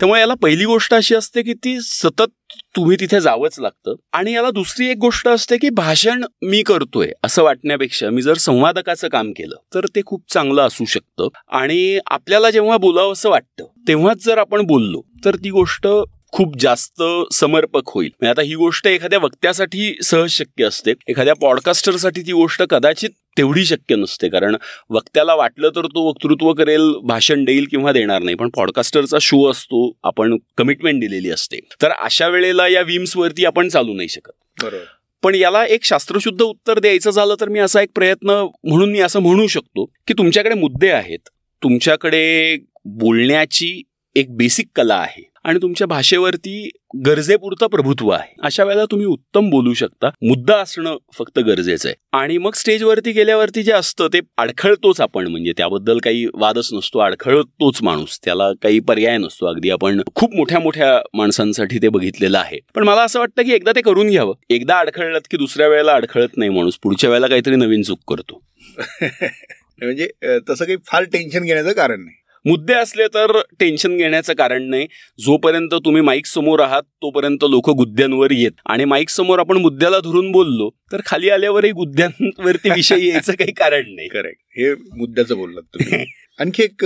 त्यामुळे 0.00 0.20
याला 0.20 0.34
पहिली 0.34 0.64
गोष्ट 0.64 0.94
अशी 0.94 1.14
असते 1.14 1.42
की 1.42 1.54
ती 1.54 1.80
सतत 1.80 2.30
तुम्ही 2.76 2.96
तिथे 3.00 3.20
जावंच 3.20 3.60
लागतं. 3.60 3.94
आणि 4.12 4.32
याला 4.32 4.50
दुसरी 4.50 4.88
एक 4.88 4.96
गोष्ट 4.96 5.28
असते 5.28 5.56
की 5.56 5.70
भाषण 5.70 6.24
मी 6.42 6.62
करतोय 6.62 7.12
असं 7.24 7.42
वाटण्यापेक्षा 7.42 8.10
मी 8.10 8.22
जर 8.22 8.34
संवादकाचं 8.34 9.08
काम 9.08 9.32
केलं 9.32 9.56
तर 9.74 9.86
ते 9.86 10.00
खूप 10.06 10.22
चांगलं 10.32 10.62
असू 10.62 10.84
शकतं. 10.84 11.28
आणि 11.48 11.98
आपल्याला 12.06 12.50
जेव्हा 12.50 12.76
बोलावं 12.76 13.12
असं 13.12 13.30
वाटतं 13.30 13.64
तेव्हाच 13.88 14.24
जर 14.24 14.38
आपण 14.38 14.66
बोललो 14.66 15.02
तर 15.24 15.36
ती 15.36 15.50
गोष्ट 15.50 15.86
खूप 16.32 16.56
जास्त 16.60 17.02
समर्पक 17.32 17.82
होईल. 17.86 18.10
म्हणजे 18.20 18.30
आता 18.30 18.42
ही 18.42 18.54
गोष्ट 18.54 18.86
एखाद्या 18.86 19.18
वक्त्यासाठी 19.18 19.98
सहज 20.02 20.30
शक्य 20.30 20.64
असते. 20.64 20.92
एखाद्या 21.08 21.34
पॉडकास्टरसाठी 21.34 22.22
ती 22.22 22.32
गोष्ट 22.32 22.62
कदाचित 22.62 23.10
तेवढी 23.38 23.64
शक्य 23.64 23.96
नसते. 23.96 24.28
कारण 24.28 24.56
वक्त्याला 24.90 25.34
वाटलं 25.34 25.68
तर 25.68 25.86
तो 25.86 26.08
वक्तृत्व 26.08 26.52
करेल 26.52 26.92
भाषण 27.04 27.44
देईल 27.44 27.66
किंवा 27.70 27.92
देणार 27.92 28.22
नाही. 28.22 28.36
पण 28.36 28.48
पॉडकास्टरचा 28.48 29.18
शो 29.20 29.50
असतो 29.50 29.92
आपण 30.02 30.36
कमिटमेंट 30.56 31.00
दिलेली 31.00 31.30
असते. 31.30 31.58
तर 31.82 31.90
अशा 31.90 32.28
वेळेला 32.28 32.68
या 32.68 32.82
विम्सवरती 32.82 33.44
आपण 33.44 33.68
चालू 33.68 33.94
नाही 33.94 34.08
शकत. 34.08 34.62
बरोबर. 34.62 34.84
पण 35.22 35.34
याला 35.34 35.66
एक 35.66 35.84
शास्त्रशुद्ध 35.84 36.42
उत्तर 36.42 36.78
द्यायचं 36.78 37.10
झालं 37.10 37.34
तर 37.40 37.48
मी 37.48 37.58
असा 37.58 37.82
एक 37.82 37.88
प्रयत्न 37.94 38.46
म्हणून 38.64 38.92
मी 38.92 39.00
असं 39.00 39.20
म्हणू 39.20 39.46
शकतो 39.46 39.84
की 39.84 40.14
तुमच्याकडे 40.18 40.54
मुद्दे 40.54 40.88
आहेत. 40.88 41.18
तुमच्याकडे 41.62 42.56
बोलण्याची 42.84 43.82
एक 44.14 44.36
बेसिक 44.36 44.66
कला 44.76 44.94
आहे. 44.94 45.31
आणि 45.44 45.58
तुमच्या 45.62 45.86
भाषेवरती 45.86 46.70
गरजेपुरतं 47.06 47.66
प्रभुत्व 47.66 48.08
आहे. 48.08 48.34
अशा 48.42 48.64
वेळेला 48.64 48.84
तुम्ही 48.84 49.06
उत्तम 49.06 49.50
बोलू 49.50 49.74
शकता. 49.74 50.10
मुद्दा 50.22 50.56
असणं 50.56 50.96
फक्त 51.18 51.38
गरजेचं 51.38 51.88
आहे. 51.88 51.96
आणि 52.12 52.38
मग 52.38 52.52
स्टेजवरती 52.54 53.12
गेल्यावरती 53.12 53.62
जे 53.62 53.72
असतं 53.72 54.08
ते 54.12 54.20
अडखळतोच 54.38 55.00
आपण. 55.00 55.26
म्हणजे 55.26 55.52
त्याबद्दल 55.56 55.98
काही 55.98 56.26
वादच 56.34 56.68
नसतो. 56.72 56.98
अडखळतोच 56.98 57.82
माणूस. 57.82 58.20
त्याला 58.24 58.52
काही 58.52 58.80
पर्याय 58.80 59.18
नसतो. 59.18 59.46
अगदी 59.46 59.70
आपण 59.70 60.02
खूप 60.14 60.34
मोठ्या 60.34 60.60
मोठ्या 60.60 61.02
माणसांसाठी 61.14 61.78
ते 61.82 61.88
बघितलेलं 61.88 62.38
आहे. 62.38 62.58
पण 62.74 62.84
मला 62.84 63.02
असं 63.02 63.18
वाटतं 63.18 63.42
की 63.42 63.52
एकदा 63.52 63.72
ते 63.76 63.80
करून 63.80 64.10
घ्यावं. 64.10 64.34
एकदा 64.50 64.78
अडखळलं 64.78 65.18
की 65.30 65.36
दुसऱ्या 65.36 65.68
वेळेला 65.68 65.92
अडखळत 65.92 66.36
नाही 66.36 66.50
माणूस. 66.50 66.78
पुढच्या 66.82 67.10
वेळेला 67.10 67.26
काहीतरी 67.26 67.56
नवीन 67.56 67.82
चूक 67.82 67.98
करतो. 68.08 68.42
म्हणजे 69.82 70.08
तसं 70.48 70.64
काही 70.64 70.76
फार 70.86 71.02
टेन्शन 71.02 71.44
घेण्याचं 71.44 71.72
कारण 71.72 72.00
नाही. 72.00 72.21
मुद्दे 72.44 72.74
असले 72.74 73.06
तर 73.06 73.40
टेन्शन 73.60 73.96
घेण्याचं 73.96 74.34
कारण 74.34 74.62
नाही. 74.62 74.86
जोपर्यंत 75.18 75.74
तुम्ही 75.74 76.02
माईक 76.02 76.26
समोर 76.26 76.60
आहात 76.60 76.82
तोपर्यंत 76.82 77.44
लोक 77.44 77.70
गुद्द्यांवर 77.70 78.30
येत. 78.30 78.52
आणि 78.66 78.84
माईक 78.84 79.08
समोर 79.08 79.38
आपण 79.38 79.56
मुद्द्याला 79.56 79.98
धरून 79.98 80.30
बोललो 80.32 80.68
तर 80.92 81.00
खाली 81.06 81.30
आल्यावरही 81.30 81.70
गुद्द्यांवरती 81.70 82.70
विषय 82.70 83.06
यायचं 83.06 83.32
काही 83.32 83.52
कारण 83.52 83.94
नाही. 83.94 84.08
करेक्ट 84.08 84.40
हे 84.58 84.72
मुद्द्याचं 84.74 85.36
बोललात 85.36 85.62
तुम्ही. 85.62 86.04
आणखी 86.38 86.62
एक 86.62 86.84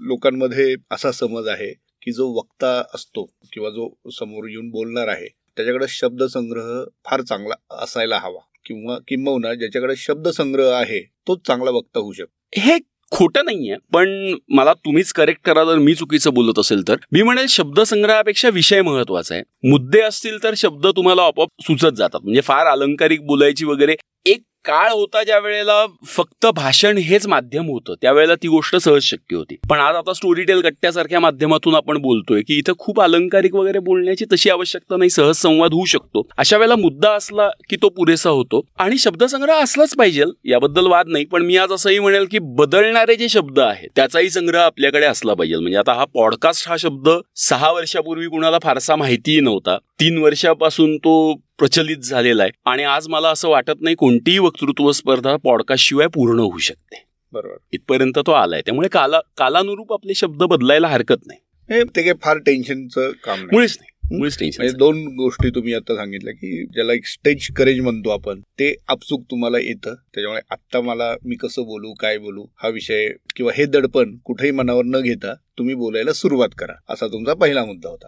लोकांमध्ये 0.00 0.74
असा 0.90 1.12
समज 1.12 1.48
आहे 1.48 1.72
की 2.02 2.12
जो 2.12 2.28
वक्ता 2.28 2.82
असतो 2.94 3.24
किंवा 3.52 3.70
जो 3.70 3.88
समोर 4.18 4.48
येऊन 4.48 4.68
बोलणार 4.70 5.08
आहे 5.08 5.28
त्याच्याकडे 5.56 5.86
शब्दसंग्रह 5.88 6.84
फार 7.04 7.20
चांगला 7.20 7.54
असायला 7.70 8.18
हवा. 8.18 8.40
किंवा 8.66 8.96
किंबहुना 9.08 9.54
ज्याच्याकडे 9.54 9.94
शब्दसंग्रह 9.96 10.72
आहे 10.72 11.00
तोच 11.28 11.46
चांगला 11.46 11.70
वक्ता 11.70 12.00
होऊ 12.00 12.12
शकतो. 12.12 12.60
हे 12.60 12.78
खोटं 13.10 13.44
नाहीये 13.44 13.76
पण 13.92 14.34
मला 14.48 14.72
तुम्हीच 14.72 15.12
करेक्ट 15.12 15.40
करा 15.44 15.64
जर 15.64 15.78
मी 15.78 15.94
चुकीचं 15.94 16.34
बोलत 16.34 16.58
असेल 16.58 16.88
तर. 16.88 16.96
मी 17.12 17.22
म्हणेल 17.22 17.46
शब्दसंग्रहापेक्षा 17.46 18.48
विषय 18.48 18.82
महत्त्वाचा 18.82 19.34
आहे. 19.34 19.70
मुद्दे 19.70 20.00
असतील 20.00 20.42
तर 20.42 20.54
शब्द 20.56 20.86
तुम्हाला 20.86 21.22
आपोआप 21.22 21.48
सुचत 21.62 21.96
जातात. 21.96 22.20
म्हणजे 22.22 22.40
फार 22.40 22.66
अलंकारिक 22.66 23.26
बोलायची 23.26 23.64
वगैरे 23.64 23.96
एक 24.26 24.42
काळ 24.64 24.90
होता 24.90 25.22
ज्या 25.22 25.38
वेळेला 25.38 25.86
फक्त 26.06 26.46
भाषण 26.46 26.98
हेच 26.98 27.26
माध्यम 27.26 27.66
होतं. 27.66 27.94
त्यावेळेला 28.02 28.34
ती 28.34 28.48
गोष्ट 28.48 28.76
सहज 28.76 29.02
शक्य 29.02 29.36
होती. 29.36 29.56
पण 29.70 29.78
आज 29.78 29.96
आता 29.96 30.12
स्टोरी 30.12 30.42
टेल 30.42 30.60
कट्ट्यासारख्या 30.60 31.20
माध्यमातून 31.20 31.74
आपण 31.74 31.98
बोलतोय 31.98 32.42
की 32.42 32.58
इथं 32.58 32.72
खूप 32.78 33.00
अलंकारिक 33.00 33.54
वगैरे 33.54 33.78
बोलण्याची 33.78 34.24
तशी 34.32 34.50
आवश्यकता 34.50 34.96
नाही 34.96 35.10
सहज 35.10 35.34
संवाद 35.34 35.74
होऊ 35.74 35.84
शकतो. 35.84 36.28
अशा 36.38 36.56
वेळेला 36.56 36.76
मुद्दा 36.76 37.12
असला 37.12 37.48
की 37.48 37.76
तो 37.76 37.88
पुरेसा 37.88 38.30
होतो. 38.30 38.62
आणि 38.78 38.98
शब्दसंग्रह 38.98 39.54
असलाच 39.54 39.94
पाहिजे 39.94 40.24
याबद्दल 40.44 40.86
वाद 40.86 41.08
नाही. 41.08 41.24
पण 41.24 41.42
मी 41.42 41.56
आज 41.56 41.72
असंही 41.72 41.98
म्हणेल 41.98 42.26
की 42.30 42.38
बदलणारे 42.38 43.16
जे 43.16 43.28
शब्द 43.28 43.58
आहेत 43.58 43.88
त्याचाही 43.96 44.30
संग्रह 44.30 44.60
आपल्याकडे 44.60 45.06
असला 45.06 45.34
पाहिजे. 45.34 45.56
म्हणजे 45.56 45.78
आता 45.78 45.92
हा 45.92 46.04
पॉडकास्ट 46.04 46.68
हा 46.68 46.76
शब्द 46.76 47.08
सहा 47.36 47.72
वर्षापूर्वी 47.72 48.26
कुणाला 48.26 48.58
फारसा 48.62 48.96
माहितीही 48.96 49.40
नव्हता. 49.40 49.78
तीन 50.00 50.18
वर्षापासून 50.18 50.96
तो 50.96 51.43
प्रचलित 51.58 51.96
झालेला 51.96 52.42
आहे. 52.42 52.52
आणि 52.64 52.82
आज 52.82 53.08
मला 53.08 53.28
असं 53.28 53.48
वाटत 53.48 53.80
नाही 53.80 53.96
कोणतीही 53.96 54.38
वक्तृत्व 54.38 54.92
स्पर्धा 54.92 55.36
पॉडकास्ट 55.36 55.84
शिवाय 55.84 56.06
पूर्ण 56.06 56.38
होऊ 56.38 56.58
शकते. 56.58 57.04
बरोबर. 57.32 57.56
इथपर्यंत 57.72 58.18
तो 58.18 58.30
आलाय. 58.32 58.60
त्यामुळे 58.60 58.88
काला 58.88 59.20
कालानुरूप 59.36 59.92
आपले 59.92 60.14
शब्द 60.14 60.42
बदलायला 60.42 60.88
हरकत 60.88 61.26
नाही. 61.26 61.40
हे 61.74 61.82
ते 61.82 62.02
काही 62.02 62.12
फार 62.22 62.38
टेन्शनचं 62.38 63.10
काम 63.10 63.36
नाही. 63.36 63.48
मुळेच 63.52 63.78
नाही. 63.80 64.16
मुळेच 64.18 64.36
म्हणजे 64.40 64.56
टेन्शन 64.58 64.78
दोन 64.78 65.04
गोष्टी 65.04 65.50
तुम्ही 65.50 65.74
आता 65.74 65.96
सांगितल्या 65.96 66.34
की 66.34 66.66
ज्याला 66.66 66.92
एक 66.92 67.06
स्टेज 67.06 67.48
करेज 67.56 67.80
म्हणतो 67.80 68.10
आपण 68.10 68.40
ते 68.40 68.76
आपसूक 68.88 69.22
तुम्हाला 69.30 69.58
येतं. 69.58 69.94
त्याच्यामुळे 69.94 70.40
आत्ता 70.50 70.80
मला 70.80 71.14
मी 71.24 71.36
कसं 71.36 71.62
बोलू 71.62 71.92
काय 71.92 72.18
बोलू 72.18 72.46
हा 72.62 72.68
विषय 72.68 73.08
किंवा 73.36 73.52
हे 73.54 73.64
दडपण 73.64 74.16
कुठेही 74.24 74.50
मनावर 74.50 74.84
न 74.84 75.00
घेता 75.00 75.34
तुम्ही 75.58 75.74
बोलायला 75.74 76.12
सुरुवात 76.12 76.48
करा. 76.58 76.72
असा 76.88 77.06
तुमचा 77.06 77.34
पहिला 77.34 77.64
मुद्दा 77.64 77.88
होता. 77.88 78.06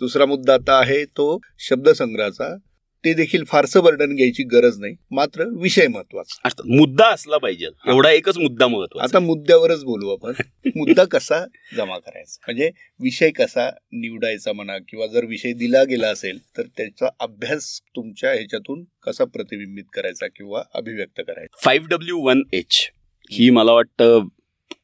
दुसरा 0.00 0.26
मुद्दा 0.26 0.54
आता 0.54 0.78
आहे 0.78 1.04
तो 1.04 1.40
शब्दसंग्रहाचा. 1.58 2.56
ते 3.04 3.12
देखील 3.14 3.44
फारसं 3.44 3.82
बर्डन 3.82 4.14
घ्यायची 4.14 4.42
गरज 4.42 4.78
नाही. 4.78 4.94
मात्र 5.10 5.44
विषय 5.60 5.86
महत्त्वाचा. 5.86 6.62
मुद्दा 6.66 7.06
असला 7.06 7.38
पाहिजे. 7.38 7.66
एवढा 7.86 8.10
एकच 8.10 8.38
मुद्दा 8.38 8.66
महत्त्वाचा. 8.66 9.04
आता 9.04 9.18
मुद्द्यावरच 9.18 9.84
बोलू 9.84 10.08
आपण. 10.08 10.32
मुद्दा 10.76 11.04
कसा 11.04 11.44
जमा 11.76 11.98
करायचा? 11.98 12.36
म्हणजे 12.46 12.70
विषय 13.00 13.30
कसा 13.30 13.68
निवडायचा 13.92 14.52
म्हणा 14.52 14.78
किंवा 14.78 15.06
जर 15.06 15.24
विषय 15.24 15.52
दिला 15.52 15.84
गेला 15.84 16.08
असेल 16.08 16.38
तर 16.58 16.62
त्याचा 16.76 17.08
अभ्यास 17.20 17.80
तुमच्या 17.96 18.32
ह्याच्यातून 18.32 18.84
कसा 19.06 19.24
प्रतिबिंबित 19.24 19.84
करायचा 19.92 20.26
किंवा 20.26 20.62
अभिव्यक्त 20.74 21.20
करायचा? 21.20 21.56
फाईव्ह 21.64 21.88
डब्ल्यू 21.88 22.18
वन 22.18 22.42
एच 22.52 22.88
ही 23.30 23.50
मला 23.50 23.72
वाटतं 23.72 24.26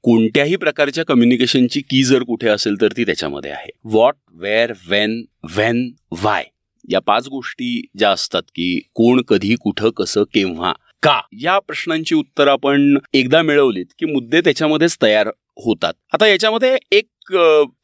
कोणत्याही 0.03 0.57
प्रकारच्या 0.57 1.05
कम्युनिकेशनची 1.05 1.81
की 1.81 2.03
जर 2.05 2.23
कुठे 2.23 2.49
असेल 2.49 2.81
तर 2.81 2.93
ती 2.97 3.05
त्याच्यामध्ये 3.05 3.51
आहे. 3.51 3.71
What 3.85 4.15
where 4.33 4.73
when 4.89 5.23
when 5.55 5.91
why 6.13 6.45
या 6.89 7.01
पाच 7.01 7.29
गोष्टी 7.29 7.87
ज्या 7.99 8.11
असतात 8.11 8.43
की 8.49 8.81
कोण 8.95 9.23
कधी 9.23 9.55
कुठं 9.61 9.91
कसं 9.91 10.23
केव्हा 10.23 10.73
का 11.03 11.21
या 11.33 11.59
प्रश्नांची 11.59 12.15
उत्तर 12.15 12.49
आपण 12.49 12.99
एकदा 13.13 13.43
मिळवलीत 13.43 13.87
की 13.99 14.07
मुद्दे 14.07 14.41
त्याच्यामध्येच 14.41 14.97
तयार 15.03 15.29
होतात. 15.57 15.95
आता 16.13 16.27
याच्यामध्ये 16.27 16.77
एक 16.93 17.35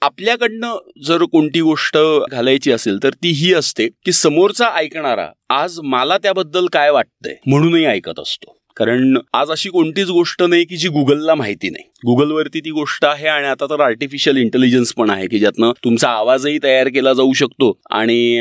आपल्याकडनं 0.03 0.77
जर 1.05 1.23
कोणती 1.23 1.61
गोष्ट 1.61 1.99
घालायची 2.31 2.73
असेल 2.73 2.99
तर 3.03 3.13
ती 3.13 3.31
ही 3.31 3.53
असते 3.55 3.89
की 4.05 4.13
समोरचा 4.13 4.69
ऐकणारा 4.75 5.29
आज 5.51 5.79
मला 5.85 6.19
त्याबद्दल 6.19 6.67
काय 6.73 6.91
वाटतंय 6.91 7.37
म्हणूनही 7.47 7.85
ऐकत 7.85 8.21
असतो. 8.21 8.57
कारण 8.77 9.19
आज 9.33 9.51
अशी 9.51 9.69
कोणतीच 9.69 10.09
गोष्ट 10.09 10.43
नाही 10.43 10.65
की 10.65 10.77
जी 10.77 10.89
गुगलला 10.89 11.35
माहिती 11.35 11.71
नाही. 11.71 11.90
गुगलवरती 12.07 12.61
ती 12.61 12.71
गोष्ट 12.71 13.05
आहे 13.05 13.29
आणि 13.29 13.47
आता 13.47 13.67
तर 13.67 13.81
आर्टिफिशियल 13.81 14.37
इंटेलिजन्स 14.37 14.93
पण 14.93 15.11
आहे 15.11 15.27
की 15.29 15.39
ज्यातनं 15.39 15.73
तुमचा 15.85 16.09
आवाजही 16.09 16.59
तयार 16.63 16.89
केला 16.89 17.13
जाऊ 17.13 17.33
शकतो 17.33 17.73
आणि 17.91 18.41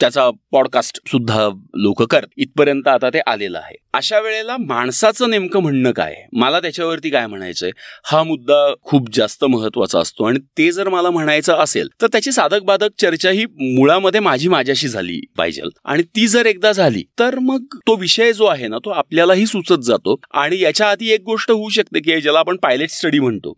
त्याचा 0.00 0.30
पॉडकास्ट 0.52 1.00
सुद्धा 1.06 1.48
लोक 1.74 2.02
करत. 2.02 2.26
इथपर्यंत 2.36 2.88
आता 2.88 3.08
ते 3.08 3.20
आलेलं 3.26 3.58
आहे. 3.58 3.76
अशा 3.94 4.18
वेळेला 4.20 4.56
माणसाचं 4.58 5.30
नेमकं 5.30 5.60
म्हणणं 5.62 5.90
काय 5.90 6.12
आहे? 6.12 6.28
मला 6.32 6.60
त्याच्यावरती 6.60 7.10
काय 7.10 7.26
म्हणायचंय? 7.26 7.70
हा 8.04 8.22
मुद्दा 8.22 8.74
खूप 8.82 9.08
जास्त 9.12 9.44
महत्त्वाचा 9.44 9.98
असतो 9.98 10.24
आणि 10.24 10.38
ते 10.58 10.70
जर 10.72 10.88
मला 10.88 11.10
म्हणायचं 11.10 11.54
असेल 11.54 11.88
तर 12.02 12.06
त्याची 12.06 12.32
साधक 12.32 12.62
बाधक 12.62 12.88
चर्चा 12.98 13.30
ही 13.30 13.44
मुळामध्ये 13.60 14.20
माझी 14.20 14.48
माझ्याशी 14.48 14.88
झाली 14.88 15.20
पाहिजे. 15.38 15.62
आणि 15.84 16.02
ती 16.16 16.26
जर 16.26 16.46
एकदा 16.46 16.72
झाली 16.72 17.02
तर 17.18 17.38
मग 17.38 17.64
तो 17.86 17.96
विषय 17.96 18.32
जो 18.32 18.44
आहे 18.44 18.68
ना 18.68 18.78
तो 18.84 18.90
आपल्यालाही 18.90 19.46
सुचत 19.46 19.82
जातो. 19.82 20.16
आणि 20.34 20.60
याच्या 20.60 20.90
आधी 20.90 21.10
एक 21.10 21.22
गोष्ट 21.26 21.50
होऊ 21.50 21.68
शकते 21.68 22.00
की 22.00 22.20
ज्याला 22.20 22.38
आपण 22.38 22.56
पायलट 22.56 22.88
स्टडी 23.00 23.18
म्हणतो. 23.18 23.52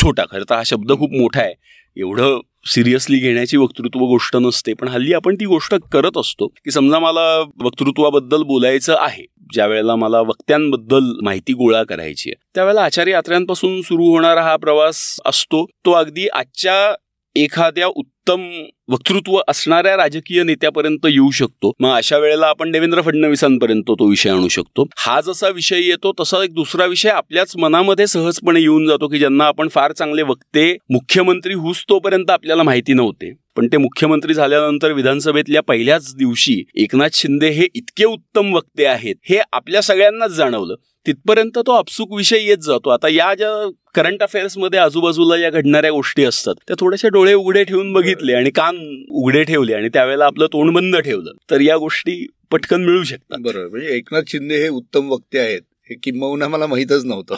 छोटा 0.00 0.24
खरं 0.30 0.44
तर 0.50 0.54
हा 0.54 0.62
शब्द 0.66 0.92
खूप 0.92 1.12
मोठा 1.12 1.40
आहे. 1.40 1.54
एवढं 1.96 2.38
सिरियसली 2.66 3.18
घेण्याची 3.18 3.56
वक्तृत्व 3.56 4.04
गोष्ट 4.06 4.36
नसते 4.36 4.72
पण 4.74 4.88
हल्ली 4.88 5.12
आपण 5.12 5.34
ती 5.34 5.44
गोष्ट 5.46 5.74
करत 5.92 6.18
असतो 6.18 6.46
की 6.46 6.70
समजा 6.70 6.98
मला 6.98 7.24
वक्तृत्वाबद्दल 7.64 8.42
बोलायचं 8.42 8.96
आहे 8.98 9.24
ज्या 9.52 9.66
वेळेला 9.66 9.96
मला 9.96 10.20
वक्त्यांबद्दल 10.20 11.10
माहिती 11.24 11.52
गोळा 11.52 11.82
करायची 11.82 12.30
आहे 12.30 12.40
त्यावेळेला 12.54 12.84
आचार्य 12.84 13.12
यात्र्यांपासून 13.12 13.80
सुरू 13.80 14.08
होणारा 14.10 14.42
हा 14.42 14.56
प्रवास 14.56 15.02
असतो 15.26 15.64
तो 15.86 15.92
अगदी 15.92 16.26
आजच्या 16.28 16.94
एखाद्या 17.36 17.88
उत्तम 18.28 18.42
वक्तृत्व 18.88 19.38
असणाऱ्या 19.48 19.96
राजकीय 19.96 20.42
नेत्यापर्यंत 20.42 21.06
येऊ 21.06 21.30
शकतो. 21.30 21.72
मग 21.80 21.96
अशा 21.96 22.18
वेळेला 22.18 22.46
आपण 22.46 22.70
देवेंद्र 22.70 23.00
फडणवीसांपर्यंत 23.00 23.90
तो 23.90 24.08
विषय 24.08 24.30
आणू 24.30 24.48
शकतो. 24.48 24.86
हा 24.96 25.20
जसा 25.20 25.48
विषय 25.48 25.80
येतो 25.80 26.12
तसा 26.20 26.42
एक 26.44 26.54
दुसरा 26.54 26.86
विषय 26.86 27.08
आपल्याच 27.08 27.56
मनामध्ये 27.56 28.06
सहजपणे 28.06 28.60
येऊन 28.60 28.86
जातो 28.86 29.08
की 29.08 29.18
ज्यांना 29.18 29.44
आपण 29.44 29.68
फार 29.68 29.92
चांगले 29.92 30.22
वक्ते 30.22 30.72
मुख्यमंत्री 30.90 31.54
हुस 31.54 31.84
तोपर्यंत 31.88 32.30
आपल्याला 32.30 32.62
माहिती 32.62 32.92
नव्हते. 32.92 33.41
पण 33.56 33.66
ते 33.66 33.76
मुख्यमंत्री 33.76 34.34
झाल्यानंतर 34.34 34.92
विधानसभेतल्या 34.92 35.62
पहिल्याच 35.62 36.14
दिवशी 36.16 36.64
एकनाथ 36.74 37.08
शिंदे 37.12 37.48
हे 37.48 37.66
इतके 37.74 38.04
उत्तम 38.04 38.54
वक्ते 38.54 38.84
आहेत 38.86 39.14
हे 39.22 39.38
आपल्या 39.52 39.80
सगळ्यांनाच 39.80 40.30
जाणवलं. 40.30 40.74
तिथपर्यंत 41.06 41.58
तो 41.58 41.72
अपसूक 41.72 42.12
विषय 42.12 42.38
येत 42.38 42.58
जातो. 42.58 42.90
आता 42.90 43.08
या 43.08 43.34
ज्या 43.34 43.70
करंट 43.94 44.22
अफेअर्समध्ये 44.22 44.78
आजूबाजूला 44.78 45.36
या 45.36 45.50
घडणाऱ्या 45.50 45.90
गोष्टी 45.90 46.24
असतात 46.24 46.54
त्या 46.68 46.76
थोड्याशा 46.80 47.08
डोळे 47.08 47.34
उघडे 47.34 47.64
ठेवून 47.64 47.92
बघितले 47.92 48.32
आणि 48.32 48.50
कान 48.50 49.04
उघडे 49.10 49.44
ठेवले 49.44 49.74
आणि 49.74 49.88
त्यावेळेला 49.88 50.24
आपलं 50.24 50.46
तोंड 50.46 50.70
बंद 50.70 50.96
ठेवलं 50.96 51.32
तर 51.50 51.60
या 51.60 51.76
गोष्टी 51.76 52.26
पटकन 52.50 52.84
मिळू 52.84 53.04
शकतात. 53.04 53.38
बरोबर. 53.40 53.68
म्हणजे 53.68 53.88
एकनाथ 53.88 54.22
शिंदे 54.28 54.56
हे 54.56 54.68
उत्तम 54.68 55.08
वक्ते 55.10 55.38
आहेत. 55.38 55.60
हे 55.90 55.94
किंबहुना 56.02 56.48
मला 56.48 56.66
माहीतच 56.66 57.04
नव्हतं. 57.04 57.34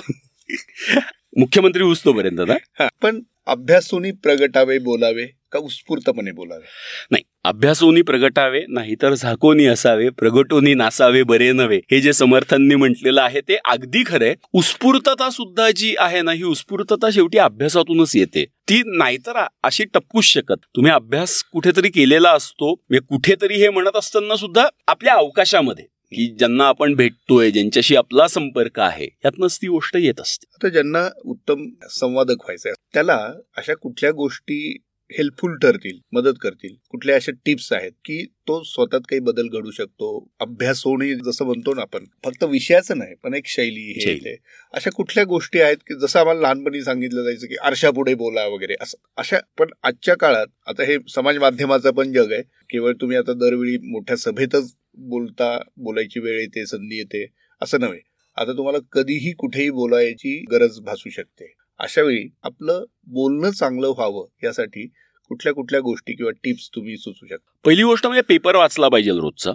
मुख्यमंत्री 1.37 1.83
उचतोपर्यंत 1.83 2.41
ना? 2.41 2.89
पण 3.03 3.21
अभ्यासूनी 3.47 4.11
प्रगटावे 4.13 4.79
बोलावे 4.79 5.27
का 5.53 5.59
उत्स्फूर्तपणे 5.59 6.33
बोलावे? 6.33 6.63
नाही 7.11 7.23
अभ्यासोनी 7.45 8.03
प्रगटावे 8.03 8.61
नाहीतर 8.69 9.15
झाकोनी 9.15 9.67
असावे 9.67 10.09
प्रगटोनी 10.09 10.75
नासावे 10.75 11.23
बरे 11.23 11.51
नव्हे. 11.53 11.81
हे 11.91 12.01
जे 12.01 12.13
समर्थांनी 12.13 12.75
म्हटलेलं 12.75 13.23
आहे 13.23 13.41
ते 13.41 13.57
अगदी 13.65 14.03
खरंय. 14.07 14.35
उत्स्फूर्तता 14.53 15.29
सुद्धा 15.31 15.71
जी 15.71 15.95
आहे 15.99 16.23
ना 16.23 16.33
ही 16.33 16.43
उत्स्फूर्तता 16.43 17.11
शेवटी 17.11 17.39
अभ्यासातूनच 17.39 18.17
येते. 18.17 18.45
ती 18.69 18.83
नाहीतर 18.87 19.45
अशी 19.63 19.85
टपकूच 19.85 20.25
शकत. 20.25 20.61
तुम्ही 20.77 20.93
अभ्यास 20.93 21.43
कुठेतरी 21.43 21.89
केलेला 21.89 22.31
असतो 22.31 22.75
कुठेतरी 22.75 23.55
हे 23.55 23.69
म्हणत 23.71 23.97
असताना 23.97 24.37
सुद्धा 24.37 24.67
आपल्या 24.87 25.15
अवकाशामध्ये. 25.15 25.85
की 26.15 26.27
ज्यांना 26.39 26.65
आपण 26.65 26.95
भेटतोय 26.95 27.51
ज्यांच्याशी 27.51 27.97
आपला 27.97 28.27
संपर्क 28.29 28.81
आहे 28.81 29.05
यातनंच 29.25 29.57
ती 29.63 29.69
गोष्ट 29.69 29.97
येत 29.97 30.21
असते. 30.21 30.47
आता 30.55 30.69
ज्यांना 30.69 31.09
उत्तम 31.25 31.69
संवादक 31.91 32.45
व्हायचंय 32.45 32.73
त्याला 32.95 33.17
अशा 33.57 33.75
कुठल्या 33.75 34.11
गोष्टी 34.13 34.77
हेल्पफुल 35.11 35.57
ठरतील 35.63 35.99
मदत 36.13 36.35
करतील? 36.41 36.75
कुठल्या 36.91 37.17
अशा 37.17 37.33
टिप्स 37.45 37.73
आहेत 37.73 37.93
की 38.05 38.25
तो 38.49 38.63
स्वतःत 38.65 39.01
काही 39.11 39.21
बदल 39.21 39.49
घडू 39.49 39.71
शकतो 39.71 40.09
अभ्यास 40.41 40.83
होणे 40.85 41.13
जसं 41.17 41.45
म्हणतो 41.45 41.75
ना 41.75 41.83
आपण 41.83 42.05
फक्त 42.25 42.45
विषयाचं 42.45 42.99
नाही 42.99 43.15
पण 43.23 43.35
एक 43.35 43.47
शैली 43.47 43.93
हे 43.99 44.35
अशा 44.75 44.91
कुठल्या 44.91 45.25
गोष्टी 45.25 45.61
आहेत 45.61 45.77
की 45.89 45.95
जसं 46.01 46.19
आम्हाला 46.19 46.41
लहानपणी 46.41 46.83
सांगितलं 46.83 47.25
जायचं 47.25 47.47
की 47.47 47.57
आरशा 47.63 47.91
पुढे 47.91 48.15
बोला 48.15 48.47
वगैरे 48.47 48.75
असं 48.81 48.99
अशा 49.17 49.39
पण 49.59 49.71
आजच्या 49.83 50.17
काळात 50.17 50.47
आता 50.67 50.85
हे 50.85 50.97
समाज 51.15 51.39
माध्यमाचं 51.39 51.91
पण 51.91 52.13
जग 52.13 52.33
आहे 52.33 52.43
केवळ 52.71 52.93
तुम्ही 53.01 53.17
आता 53.17 53.33
दरवेळी 53.33 53.77
मोठ्या 53.83 54.17
सभेतच 54.17 54.73
बोलता 54.99 55.63
बोलायची 55.77 56.21
वेळ 56.21 56.41
येते 56.41 56.67
संधी 56.67 56.99
येते 56.99 57.27
असं 57.63 57.81
नव्हे. 57.81 58.01
आता 58.37 58.53
तुम्हाला 58.53 58.79
कधीही 58.93 59.33
कुठेही 59.33 59.71
बोलायची 59.71 60.45
गरज 60.53 60.81
भासू 60.81 61.11
शकते. 61.11 61.55
अशा 61.79 62.03
वेळी 62.03 62.29
आपलं 62.43 62.85
बोलणं 63.07 63.51
चांगलं 63.51 63.89
व्हावं 63.89 64.27
यासाठी 64.45 64.87
कुठल्या 65.29 65.55
कुठल्या 65.55 65.81
गोष्टी 65.81 66.13
किंवा 66.13 66.33
टिप्स 66.33 66.71
तुम्ही 66.75 66.97
सुचू 66.97 67.27
शकता? 67.27 67.59
पहिली 67.65 67.83
गोष्ट 67.83 68.07
म्हणजे 68.07 68.23
पेपर 68.23 68.57
वाचला 68.57 68.89
पाहिजे 68.89 69.11
रोजचा. 69.11 69.53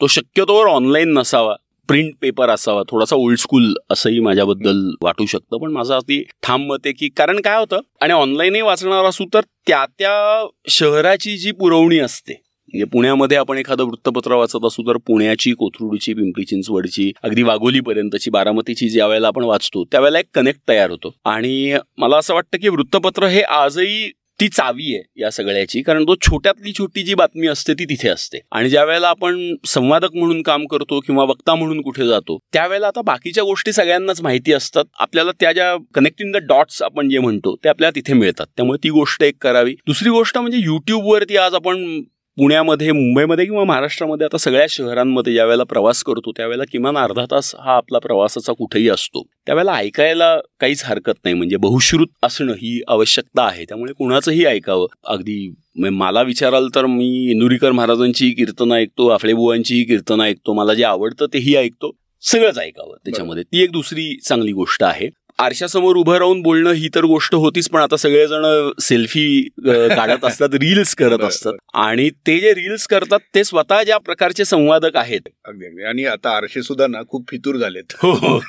तो 0.00 0.06
शक्यतोवर 0.06 0.66
ऑनलाईन 0.66 1.12
नसावा. 1.12 1.56
प्रिंट 1.88 2.14
पेपर 2.20 2.50
असावा. 2.50 2.82
थोडासा 2.88 3.16
ओल्ड 3.16 3.38
स्कूल 3.38 3.74
असंही 3.90 4.20
माझ्याबद्दल 4.20 4.90
वाटू 5.02 5.26
शकतं. 5.26 5.58
पण 5.58 5.72
माझं 5.72 5.94
अगदी 5.94 6.22
ठाम 6.42 6.62
मत 6.62 6.76
आहे 6.84 6.92
की 6.92 7.08
कारण 7.08 7.40
काय 7.40 7.58
होतं? 7.58 7.80
आणि 8.00 8.12
ऑनलाईनही 8.12 8.60
वाचणार 8.60 9.04
असू 9.04 9.24
तर 9.34 9.40
त्या 9.66 9.86
त्या 9.86 10.46
शहराची 10.68 11.36
जी 11.36 11.52
पुरवणी 11.52 11.98
असते 11.98 12.40
म्हणजे 12.72 12.84
पुण्यामध्ये 12.84 13.36
आपण 13.36 13.58
एखादं 13.58 13.84
वृत्तपत्र 13.84 14.34
वाचत 14.34 14.64
असू 14.64 14.82
तर 14.82 14.96
पुण्याची 14.96 15.52
कोथरूडची 15.52 16.14
पिंपरी 16.14 16.44
चिंचवडची 16.44 17.10
अगदी 17.22 17.42
वाघोलीपर्यंतची 17.42 18.30
बारामतीची 18.30 18.88
ज्या 18.88 19.06
वेळेला 19.06 19.26
आपण 19.26 19.44
वाचतो 19.44 19.84
त्यावेळेला 19.84 20.18
एक 20.18 20.26
कनेक्ट 20.34 20.60
तयार 20.68 20.90
होतो. 20.90 21.14
आणि 21.24 21.76
मला 21.98 22.16
असं 22.16 22.34
वाटतं 22.34 22.58
की 22.58 22.68
वृत्तपत्र 22.68 23.26
हे 23.26 23.42
आजही 23.42 24.10
ती 24.40 24.48
चावी 24.48 24.94
आहे 24.94 25.22
या 25.22 25.30
सगळ्याची 25.30 25.82
कारण 25.82 26.04
तो 26.04 26.14
छोट्यातली 26.16 26.72
छोटी 26.72 27.02
जी 27.02 27.14
बातमी 27.14 27.46
असते 27.46 27.74
ती 27.74 27.84
तिथे 27.84 28.08
असते. 28.08 28.38
आणि 28.52 28.70
ज्या 28.70 28.84
वेळेला 28.84 29.08
आपण 29.08 29.54
संवादक 29.66 30.14
म्हणून 30.14 30.42
काम 30.42 30.64
करतो 30.66 31.00
किंवा 31.00 31.24
वक्ता 31.24 31.54
म्हणून 31.54 31.80
कुठे 31.82 32.06
जातो 32.06 32.38
त्यावेळेला 32.52 32.86
आता 32.86 33.02
बाकीच्या 33.02 33.44
गोष्टी 33.44 33.72
सगळ्यांनाच 33.72 34.22
माहिती 34.22 34.52
असतात. 34.52 34.84
आपल्याला 34.98 35.30
त्या 35.40 35.52
ज्या 35.52 35.76
कनेक्टिंग 35.94 36.32
द 36.32 36.36
डॉट्स 36.36 36.82
आपण 36.82 37.10
जे 37.10 37.18
म्हणतो 37.18 37.54
ते 37.56 37.68
आपल्याला 37.68 37.96
तिथे 37.96 38.12
मिळतात. 38.12 38.46
त्यामुळे 38.56 38.78
ती 38.84 38.90
गोष्ट 38.90 39.22
एक 39.22 39.34
करावी. 39.40 39.74
दुसरी 39.86 40.10
गोष्ट 40.10 40.38
म्हणजे 40.38 40.58
युट्यूबवरती 40.58 41.36
आज 41.36 41.54
आपण 41.54 42.02
पुण्यामध्ये 42.38 42.92
मुंबईमध्ये 42.92 43.44
किंवा 43.44 43.64
महाराष्ट्रामध्ये 43.64 44.24
आता 44.24 44.36
सगळ्या 44.36 44.66
शहरांमध्ये 44.68 45.32
ज्यावेळेला 45.32 45.62
प्रवास 45.62 46.02
करतो 46.02 46.32
त्यावेळेला 46.32 46.62
किमान 46.72 46.98
अर्धा 46.98 47.24
तास 47.30 47.54
हा 47.60 47.72
आपला 47.76 47.98
प्रवासाचा 47.98 48.52
कुठेही 48.52 48.88
असतो. 48.88 49.22
त्यावेळेला 49.46 49.72
ऐकायला 49.72 50.36
काहीच 50.60 50.82
हरकत 50.84 51.12
नाही. 51.24 51.36
म्हणजे 51.36 51.56
बहुश्रुत 51.56 52.06
असणं 52.22 52.52
ही 52.52 52.82
आवश्यकता 52.88 53.42
आहे. 53.42 53.64
त्यामुळे 53.64 53.92
कुणाचंही 53.92 54.44
ऐकावं. 54.44 54.86
अगदी 55.04 55.54
मला 55.76 56.22
विचाराल 56.22 56.68
तर 56.74 56.86
मी 56.86 57.30
इंदुरीकर 57.30 57.72
महाराजांची 57.72 58.30
कीर्तनं 58.30 58.74
ऐकतो 58.74 59.08
आफळेबुवांचीही 59.08 59.84
कीर्तनं 59.84 60.24
ऐकतो. 60.24 60.52
मला 60.52 60.74
जे 60.74 60.84
आवडतं 60.84 61.26
तेही 61.26 61.56
ऐकतो. 61.56 61.90
सगळंच 62.22 62.58
ऐकावं 62.58 62.96
त्याच्यामध्ये. 63.04 63.42
ती 63.42 63.62
एक 63.62 63.72
दुसरी 63.72 64.18
चांगली 64.24 64.52
गोष्ट 64.52 64.82
आहे. 64.82 65.08
आरशासमोर 65.42 65.96
उभं 65.96 66.16
राहून 66.16 66.42
बोलणं 66.42 66.72
ही 66.72 66.88
तर 66.94 67.04
गोष्ट 67.04 67.34
होतीच 67.34 67.68
पण 67.68 67.80
आता 67.80 67.96
सगळेजण 67.96 68.70
सेल्फी 68.80 69.48
काढत 69.66 70.24
असतात 70.24 70.48
रील्स 70.54 70.94
करत 70.94 71.22
असतात. 71.22 71.52
आणि 71.74 72.10
ते 72.10 72.38
जे 72.40 72.50
रील्स 72.50 72.86
करतात 72.86 73.18
ते 73.34 73.44
स्वतः 73.44 73.82
ज्या 73.82 73.98
प्रकारचे 73.98 74.44
संवादक 74.44 74.96
आहेत. 74.96 75.20
अगदी 75.44 75.66
अगदी. 75.66 75.84
आणि 75.84 76.04
आता 76.04 76.36
आरशे 76.36 76.62
सुद्धा 76.62 76.86
ना 76.86 77.02
खूप 77.08 77.30
फितूर 77.30 77.56
झालेत. 77.56 77.92
हो, 78.02 78.12
हो. 78.12 78.40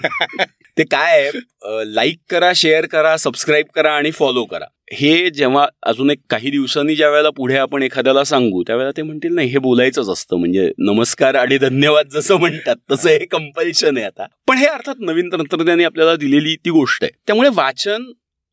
ते 0.78 0.84
काय 0.84 1.22
आहे? 1.22 1.40
लाईक 1.96 2.18
करा 2.30 2.52
शेअर 2.56 2.86
करा 2.86 3.18
सबस्क्राईब 3.18 3.66
करा 3.76 3.92
आणि 3.92 4.12
फॉलो 4.12 4.44
करा. 4.44 4.66
हे 4.92 5.30
जेव्हा 5.30 5.68
अजून 5.84 6.10
एक 6.10 6.20
काही 6.30 6.50
दिवसांनी 6.50 6.96
ज्या 6.96 7.10
वेळेला 7.10 7.30
पुढे 7.30 7.58
आपण 7.58 7.84
एखाद्याला 7.84 8.24
सांगू 8.24 8.64
त्यावेळेला 8.64 8.92
ते 8.98 9.02
म्हणतील 9.02 9.36
नाही 9.36 9.48
हे 9.48 9.58
बोलायचंच 9.58 10.10
असतं. 10.10 10.36
म्हणजे 10.36 10.72
नमस्कार 10.78 11.36
आणि 11.36 11.58
धन्यवाद 11.58 12.08
जसं 12.08 12.36
म्हणतात 12.36 12.76
तसं 12.92 13.10
हे 13.10 13.26
कंपल्शन 13.26 13.98
आहे 13.98 14.06
आता. 14.06 14.26
पण 14.48 14.58
हे 14.58 14.66
अर्थात 14.66 14.96
नवीन 15.00 15.30
तंत्रज्ञानी 15.32 15.84
आपल्याला 15.84 16.16
दिलेली 16.16 16.56
ती 16.56 16.70
गोष्ट 16.70 17.04
आहे. 17.04 17.12
त्यामुळे 17.28 17.50
वाचन 17.54 18.04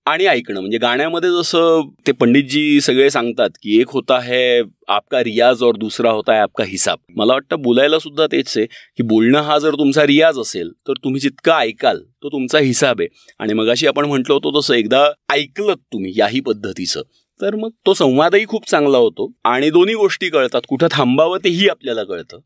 आणि 0.07 0.27
ऐकणं. 0.27 0.61
म्हणजे 0.61 0.79
गाण्यामध्ये 0.79 1.31
जसं 1.31 1.89
ते 2.07 2.13
पंडितजी 2.13 2.81
सगळे 2.81 3.09
सांगतात 3.11 3.51
की 3.63 3.79
एक 3.81 3.91
होता 3.91 4.19
है 4.21 4.63
आपका 4.89 5.23
रियाज 5.25 5.63
और 5.63 5.77
दुसरा 5.77 6.11
होता 6.11 6.35
है 6.35 6.41
आपका 6.41 6.65
हिसाब. 6.65 6.99
मला 7.17 7.33
वाटतं 7.33 7.63
बोलायला 7.63 7.99
सुद्धा 7.99 8.27
तेच 8.33 8.57
आहे 8.57 8.67
की 8.67 9.03
बोलणं 9.03 9.41
हा 9.41 9.59
जर 9.59 9.75
तुमचा 9.79 10.07
रियाज 10.07 10.39
असेल 10.39 10.71
तर 10.89 10.93
तुम्ही 11.05 11.21
जितकं 11.21 11.53
ऐकाल 11.53 12.01
तो 12.23 12.29
तुमचा 12.29 12.59
हिसाब 12.59 13.01
आहे. 13.01 13.09
आणि 13.39 13.53
मगाशी 13.53 13.87
आपण 13.87 14.05
म्हटलं 14.05 14.35
होतो 14.35 14.59
तसं 14.61 14.75
एकदा 14.75 15.07
ऐकलं 15.33 15.75
तुम्ही 15.93 16.13
याही 16.17 16.41
पद्धतीचं 16.41 17.03
तर 17.41 17.55
मग 17.57 17.71
तो 17.87 17.95
संवादही 17.95 18.47
खूप 18.47 18.69
चांगला 18.69 18.99
होतो 18.99 19.33
आणि 19.45 19.71
दोन्ही 19.71 19.95
गोष्टी 19.95 20.29
कळतात. 20.29 20.63
कुठं 20.69 20.87
थांबावं 20.91 21.39
तेही 21.45 21.69
आपल्याला 21.69 22.05
कळतं. 22.05 22.39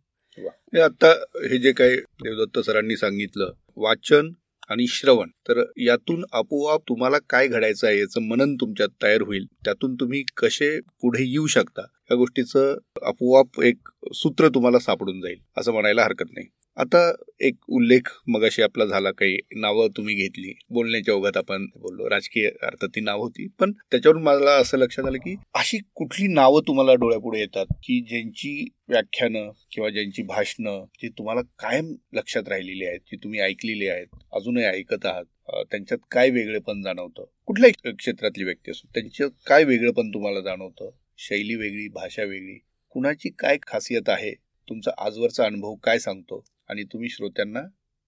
आता 0.75 1.11
हे 1.43 1.59
जे 1.59 1.73
काही 1.73 1.97
देवदत्त 2.23 2.59
सरांनी 2.67 2.97
सांगितलं 2.97 3.51
वाचन 3.77 4.29
आणि 4.71 4.87
श्रवण. 4.87 5.29
तर 5.49 5.63
यातून 5.77 6.25
आपोआप 6.33 6.81
तुम्हाला 6.89 7.17
काय 7.31 7.49
घडायचं 7.49 7.87
आहे 7.87 7.99
याचं 7.99 8.23
मनन 8.23 8.55
तुमच्यात 8.55 8.89
तयार 9.03 9.23
होईल. 9.23 9.47
त्यातून 9.65 9.95
तुम्ही 9.95 10.25
कसे 10.37 10.81
पुढे 10.81 11.25
येऊ 11.25 11.47
शकता? 11.47 11.83
या 11.83 12.15
गोष्टीचं 12.15 12.79
आपोआप 13.03 13.63
एक 13.63 13.89
सूत्र 14.15 14.49
तुम्हाला 14.49 14.79
सापडून 14.79 15.21
जाईल. 15.21 15.39
असं 15.59 15.73
म्हणायला 15.73 16.03
हरकत 16.05 16.31
नाही. 16.31 16.47
आता 16.77 17.01
एक 17.41 17.57
उल्लेख 17.69 18.09
मगाशी 18.29 18.63
आपला 18.63 18.85
झाला 18.85 19.11
काही 19.11 19.37
नावं 19.57 19.89
तुम्ही 19.97 20.15
घेतली. 20.15 20.53
बोलण्याच्या 20.71 21.15
ओघात 21.15 21.37
आपण 21.37 21.67
बोललो 21.77 22.09
राजकीय 22.11 22.49
अर्थात 22.63 22.89
ती 22.89 23.01
नावं 23.01 23.21
होती. 23.21 23.47
पण 23.61 23.73
त्याच्यावरून 23.91 24.23
मला 24.23 24.55
असं 24.61 24.79
लक्षात 24.79 25.05
आलं 25.05 25.19
की 25.19 25.35
अशी 25.55 25.79
कुठली 25.95 26.27
नावं 26.27 26.61
तुम्हाला 26.67 26.95
डोळ्यापुढे 26.95 27.41
येतात 27.41 27.67
की 27.83 28.01
ज्यांची 28.09 28.69
व्याख्यानं 28.89 29.51
किंवा 29.71 29.91
ज्यांची 29.91 30.23
भाषणं 30.23 30.85
जी 31.03 31.09
तुम्हाला 31.09 31.41
कायम 31.59 31.95
लक्षात 32.13 32.49
राहिलेली 32.49 32.85
आहेत 32.85 33.01
जी 33.01 33.17
तुम्ही 33.17 33.41
ऐकलेली 33.41 33.89
आहेत 33.89 34.17
अजूनही 34.33 34.65
ऐकत 34.65 35.07
आहात 35.07 35.25
त्यांच्यात 35.71 35.99
काय 36.11 36.31
वेगळेपण 36.31 36.83
जाणवतं? 36.83 37.25
कुठल्याही 37.47 37.93
क्षेत्रातली 37.93 38.45
व्यक्ती 38.45 38.71
असो 38.71 38.89
त्यांच्यात 38.95 39.31
काय 39.47 39.65
वेगळेपण 39.65 40.09
तुम्हाला 40.09 40.41
जाणवतं? 40.41 40.91
शैली 41.19 41.55
वेगळी 41.55 41.89
भाषा 41.89 42.23
वेगळी. 42.23 42.59
कुणाची 42.91 43.31
काय 43.39 43.59
खासियत 43.67 44.09
आहे? 44.09 44.33
तुमचा 44.69 44.91
आजवरचा 44.99 45.45
अनुभव 45.45 45.75
काय 45.75 45.99
सांगतो? 45.99 46.45
आणि 46.71 46.83
तुम्ही 46.83 47.09
श्रोत्यांना 47.09 47.61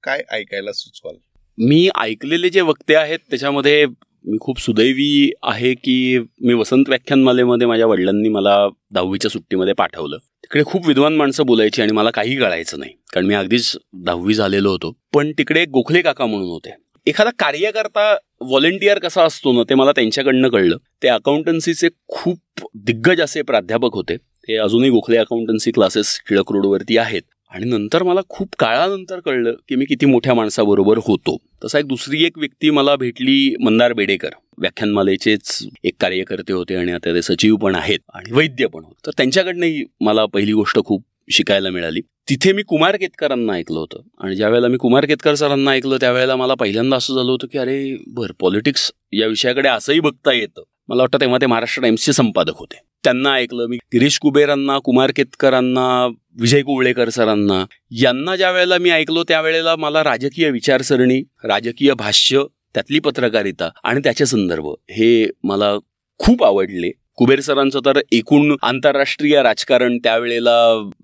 काय 0.02 0.22
ऐकायला 0.30 0.72
सुचवाल? 0.72 1.14
मी 1.58 1.88
ऐकलेले 2.00 2.48
जे 2.48 2.60
वक्ते 2.60 2.94
आहेत 2.94 3.18
त्याच्यामध्ये 3.30 3.86
मी 4.24 4.38
खूप 4.40 4.60
सुदैवी 4.60 5.32
आहे 5.42 5.74
की 5.74 6.18
मी 6.18 6.54
वसंत 6.54 6.84
व्याख्यानमालेमध्ये 6.88 7.66
माझ्या 7.66 7.86
वडिलांनी 7.86 8.28
मला 8.28 8.68
दहावीच्या 8.90 9.30
सुट्टीमध्ये 9.30 9.72
पाठवलं. 9.72 10.16
तिकडे 10.16 10.62
खूप 10.66 10.86
विद्वान 10.86 11.16
माणसं 11.16 11.46
बोलायची 11.46 11.82
आणि 11.82 11.92
मला 11.92 12.10
काही 12.10 12.36
कळायचं 12.36 12.78
नाही 12.78 12.92
कारण 13.12 13.26
मी 13.26 13.34
अगदीच 13.34 13.76
दहावी 13.94 14.34
झालेलो 14.34 14.70
होतो. 14.70 14.96
पण 15.14 15.32
तिकडे 15.38 15.64
गोखले 15.64 16.02
काका 16.02 16.26
म्हणून 16.26 16.48
होते. 16.48 16.70
एखादा 17.06 17.30
कार्यकर्ता 17.38 18.16
व्हॉलेंटियर 18.40 18.98
कसा 18.98 19.24
असतो 19.24 19.52
ना 19.52 19.62
ते 19.62 19.74
मला 19.74 19.92
त्यांच्याकडनं 19.92 20.48
कळलं. 20.48 20.76
ते 21.02 21.08
अकाउंटन्सीचे 21.08 21.88
खूप 22.08 22.38
दिग्गज 22.74 23.20
असे 23.20 23.42
प्राध्यापक 23.42 23.94
होते. 23.94 24.16
ते 24.16 24.56
अजूनही 24.56 24.90
गोखले 24.90 25.16
अकाउंटन्सी 25.16 25.70
क्लासेस 25.70 26.20
टिळक 26.28 26.52
रोडवरती 26.52 26.98
आहेत. 26.98 27.22
आणि 27.50 27.64
नंतर 27.64 28.02
मला 28.02 28.20
खूप 28.28 28.48
काळानंतर 28.58 29.20
कळलं 29.20 29.54
की 29.68 29.74
मी 29.74 29.84
किती 29.84 30.06
मोठ्या 30.06 30.34
माणसाबरोबर 30.34 30.98
होतो. 30.98 31.36
तसा 31.64 31.78
एक 31.78 31.86
दुसरी 31.86 32.24
एक 32.24 32.38
व्यक्ती 32.38 32.70
मला 32.70 32.96
भेटली 32.96 33.54
मंदार 33.60 33.92
बेडेकर. 33.92 34.28
व्याख्यानमालेचेच 34.58 35.66
एक 35.84 35.94
कार्यकर्ते 36.00 36.52
होते 36.52 36.76
आणि 36.76 36.92
आता 36.92 37.14
ते 37.14 37.22
सचिव 37.22 37.56
पण 37.56 37.74
आहेत 37.74 37.98
आणि 38.14 38.32
वैद्य 38.32 38.66
पण 38.66 38.84
होते. 38.84 39.06
तर 39.06 39.10
त्यांच्याकडनंही 39.16 39.84
मला 40.00 40.26
पहिली 40.26 40.52
गोष्ट 40.52 40.78
खूप 40.84 41.04
शिकायला 41.30 41.70
मिळाली. 41.70 42.00
तिथे 42.00 42.52
मी 42.52 42.62
कुमार 42.62 42.96
केतकरांना 42.96 43.52
ऐकलं 43.52 43.78
होतं 43.78 44.00
आणि 44.20 44.36
ज्यावेळेला 44.36 44.68
मी 44.68 44.76
कुमार 44.76 45.04
केतकर 45.04 45.34
सरांना 45.34 45.70
ऐकलं 45.70 45.96
त्यावेळेला 45.96 46.36
मला 46.36 46.54
पहिल्यांदा 46.54 46.96
असं 46.96 47.14
झालं 47.14 47.30
होतं 47.30 47.46
की 47.46 47.58
अरे 47.58 47.96
बरं 48.06 48.32
पॉलिटिक्स 48.40 48.92
या 49.12 49.26
विषयाकडे 49.26 49.68
असंही 49.68 50.00
बघता 50.00 50.32
येतं. 50.32 50.62
मला 50.88 51.02
वाटतं 51.02 51.20
तेव्हा 51.20 51.38
ते 51.40 51.46
महाराष्ट्र 51.46 51.82
टाइम्सचे 51.82 52.12
संपादक 52.12 52.52
होते. 52.56 52.80
त्यांना 53.04 53.32
ऐकलं 53.32 53.66
मी. 53.66 53.76
गिरीश 53.76 54.18
कुबेरांना 54.18 54.78
कुमार 54.78 55.12
केतकरांना 55.16 56.06
विजय 56.40 56.62
कुवळेकर 56.62 57.08
सरांना 57.08 57.64
यांना 57.90 58.36
ज्या 58.36 58.50
वेळेला 58.50 58.78
मी 58.78 58.90
ऐकलो 58.90 59.24
त्यावेळेला 59.28 59.76
मला 59.76 60.04
राजकीय 60.04 60.50
विचारसरणी 60.50 61.22
राजकीय 61.44 61.92
भाष्य 61.92 62.42
त्यातली 62.74 62.98
पत्रकारिता 62.98 63.68
आणि 63.84 64.00
त्याचे 64.04 64.26
संदर्भ 64.26 64.66
हे 64.66 65.30
मला 65.44 65.74
खूप 66.18 66.44
आवडले. 66.44 66.90
कुबेर 67.18 67.40
सरांचं 67.40 67.80
तर 67.84 67.98
एकूण 68.12 68.54
आंतरराष्ट्रीय 68.62 69.40
राजकारण 69.42 69.96
त्यावेळेला 69.98 70.56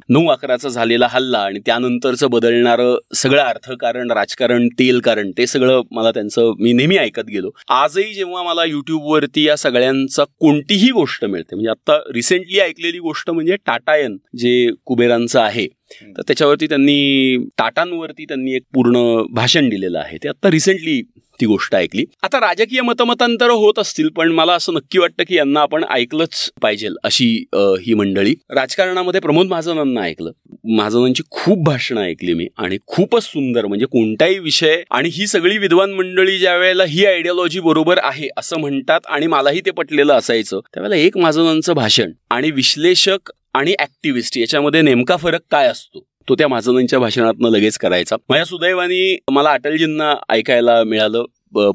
नऊ 0.08 0.26
अकराचा 0.28 0.68
झालेला 0.68 1.06
हल्ला 1.10 1.38
आणि 1.40 1.60
त्यानंतरचं 1.66 2.30
बदलणारं 2.30 2.96
सगळं 3.14 3.40
अर्थकारण 3.42 4.10
राजकारण 4.10 4.66
तेल 4.78 4.98
कारण 5.00 5.30
ते 5.38 5.46
सगळं 5.46 5.80
मला 5.90 6.10
त्यांचं 6.10 6.52
मी 6.58 6.72
नेहमी 6.72 6.96
ऐकत 6.96 7.28
गेलो. 7.28 7.50
आजही 7.70 8.12
जेव्हा 8.14 8.42
मला 8.42 8.64
युट्यूबवरती 8.64 9.46
या 9.46 9.56
सगळ्यांचा 9.56 10.24
कोणतीही 10.40 10.90
गोष्ट 10.90 11.24
मिळते 11.24 11.54
म्हणजे 11.54 11.70
आता 11.70 11.98
रिसेंटली 12.14 12.60
ऐकलेली 12.60 12.98
गोष्ट 12.98 13.30
म्हणजे 13.30 13.56
टाटायन 13.66 14.16
जे 14.38 14.68
कुबेरांचं 14.86 15.40
आहे 15.40 15.66
तर 16.08 16.22
त्याच्यावरती 16.22 16.66
त्यांनी 16.66 17.36
टाटांवरती 17.58 18.24
त्यांनी 18.24 18.54
एक 18.56 18.62
पूर्ण 18.74 19.22
भाषण 19.32 19.68
दिलेलं 19.68 19.98
आहे. 19.98 20.16
ते 20.16 20.28
आता 20.28 20.50
रिसेंटली 20.50 21.00
ती 21.42 21.46
गोष्ट 21.46 21.74
ऐकली. 21.74 22.04
आता 22.22 22.38
राजकीय 22.40 22.80
मतमतांतर 22.80 23.50
होत 23.50 23.78
असतील 23.78 24.08
पण 24.08 24.32
मला 24.32 24.52
असं 24.54 24.74
नक्की 24.74 24.98
वाटतं 24.98 25.24
की 25.28 25.36
यांना 25.36 25.60
आपण 25.60 25.84
ऐकलंच 25.90 26.50
पाहिजे 26.62 26.88
अशी 27.04 27.26
ही 27.54 27.94
मंडळी. 27.94 28.34
राजकारणामध्ये 28.50 29.20
प्रमोद 29.20 29.46
महाजनांना 29.46 30.00
ऐकलं. 30.00 30.30
महाजनांची 30.76 31.22
खूप 31.30 31.64
भाषणं 31.64 32.00
ऐकली 32.00 32.34
मी 32.34 32.46
आणि 32.58 32.78
खूपच 32.86 33.22
सुंदर 33.22 33.66
म्हणजे 33.66 33.86
कोणताही 33.86 34.38
विषय 34.38 34.82
आणि 34.90 35.08
ही 35.12 35.26
सगळी 35.26 35.58
विद्वान 35.58 35.92
मंडळी 35.92 36.38
ज्या 36.38 36.56
वेळेला 36.56 36.84
ही 36.84 37.04
आयडियोलॉजी 37.06 37.60
बरोबर 37.60 37.98
आहे 38.02 38.28
असं 38.38 38.60
म्हणतात 38.60 39.00
आणि 39.06 39.26
मलाही 39.26 39.60
ते 39.60 39.70
पटलेलं 39.70 40.14
असायचं 40.14 40.60
त्यावेळेला 40.74 41.02
एक 41.02 41.18
महाजनांचं 41.18 41.72
भाषण 41.72 42.12
आणि 42.30 42.50
विश्लेषक 42.50 43.32
आणि 43.54 43.74
ऍक्टिव्हिस्ट 43.80 44.38
याच्यामध्ये 44.38 44.82
नेमका 44.82 45.16
फरक 45.16 45.40
काय 45.50 45.68
असतो? 45.68 46.06
तो 46.28 46.34
त्या 46.34 46.48
महाजनांच्या 46.48 46.98
भाषणातनं 46.98 47.48
लगेच 47.48 47.78
करायचा. 47.78 48.16
माझ्या 48.28 48.44
सुदैवानी 48.44 49.18
मला 49.30 49.50
अटलजींना 49.50 50.14
ऐकायला 50.28 50.84
मिळालं. 50.84 51.24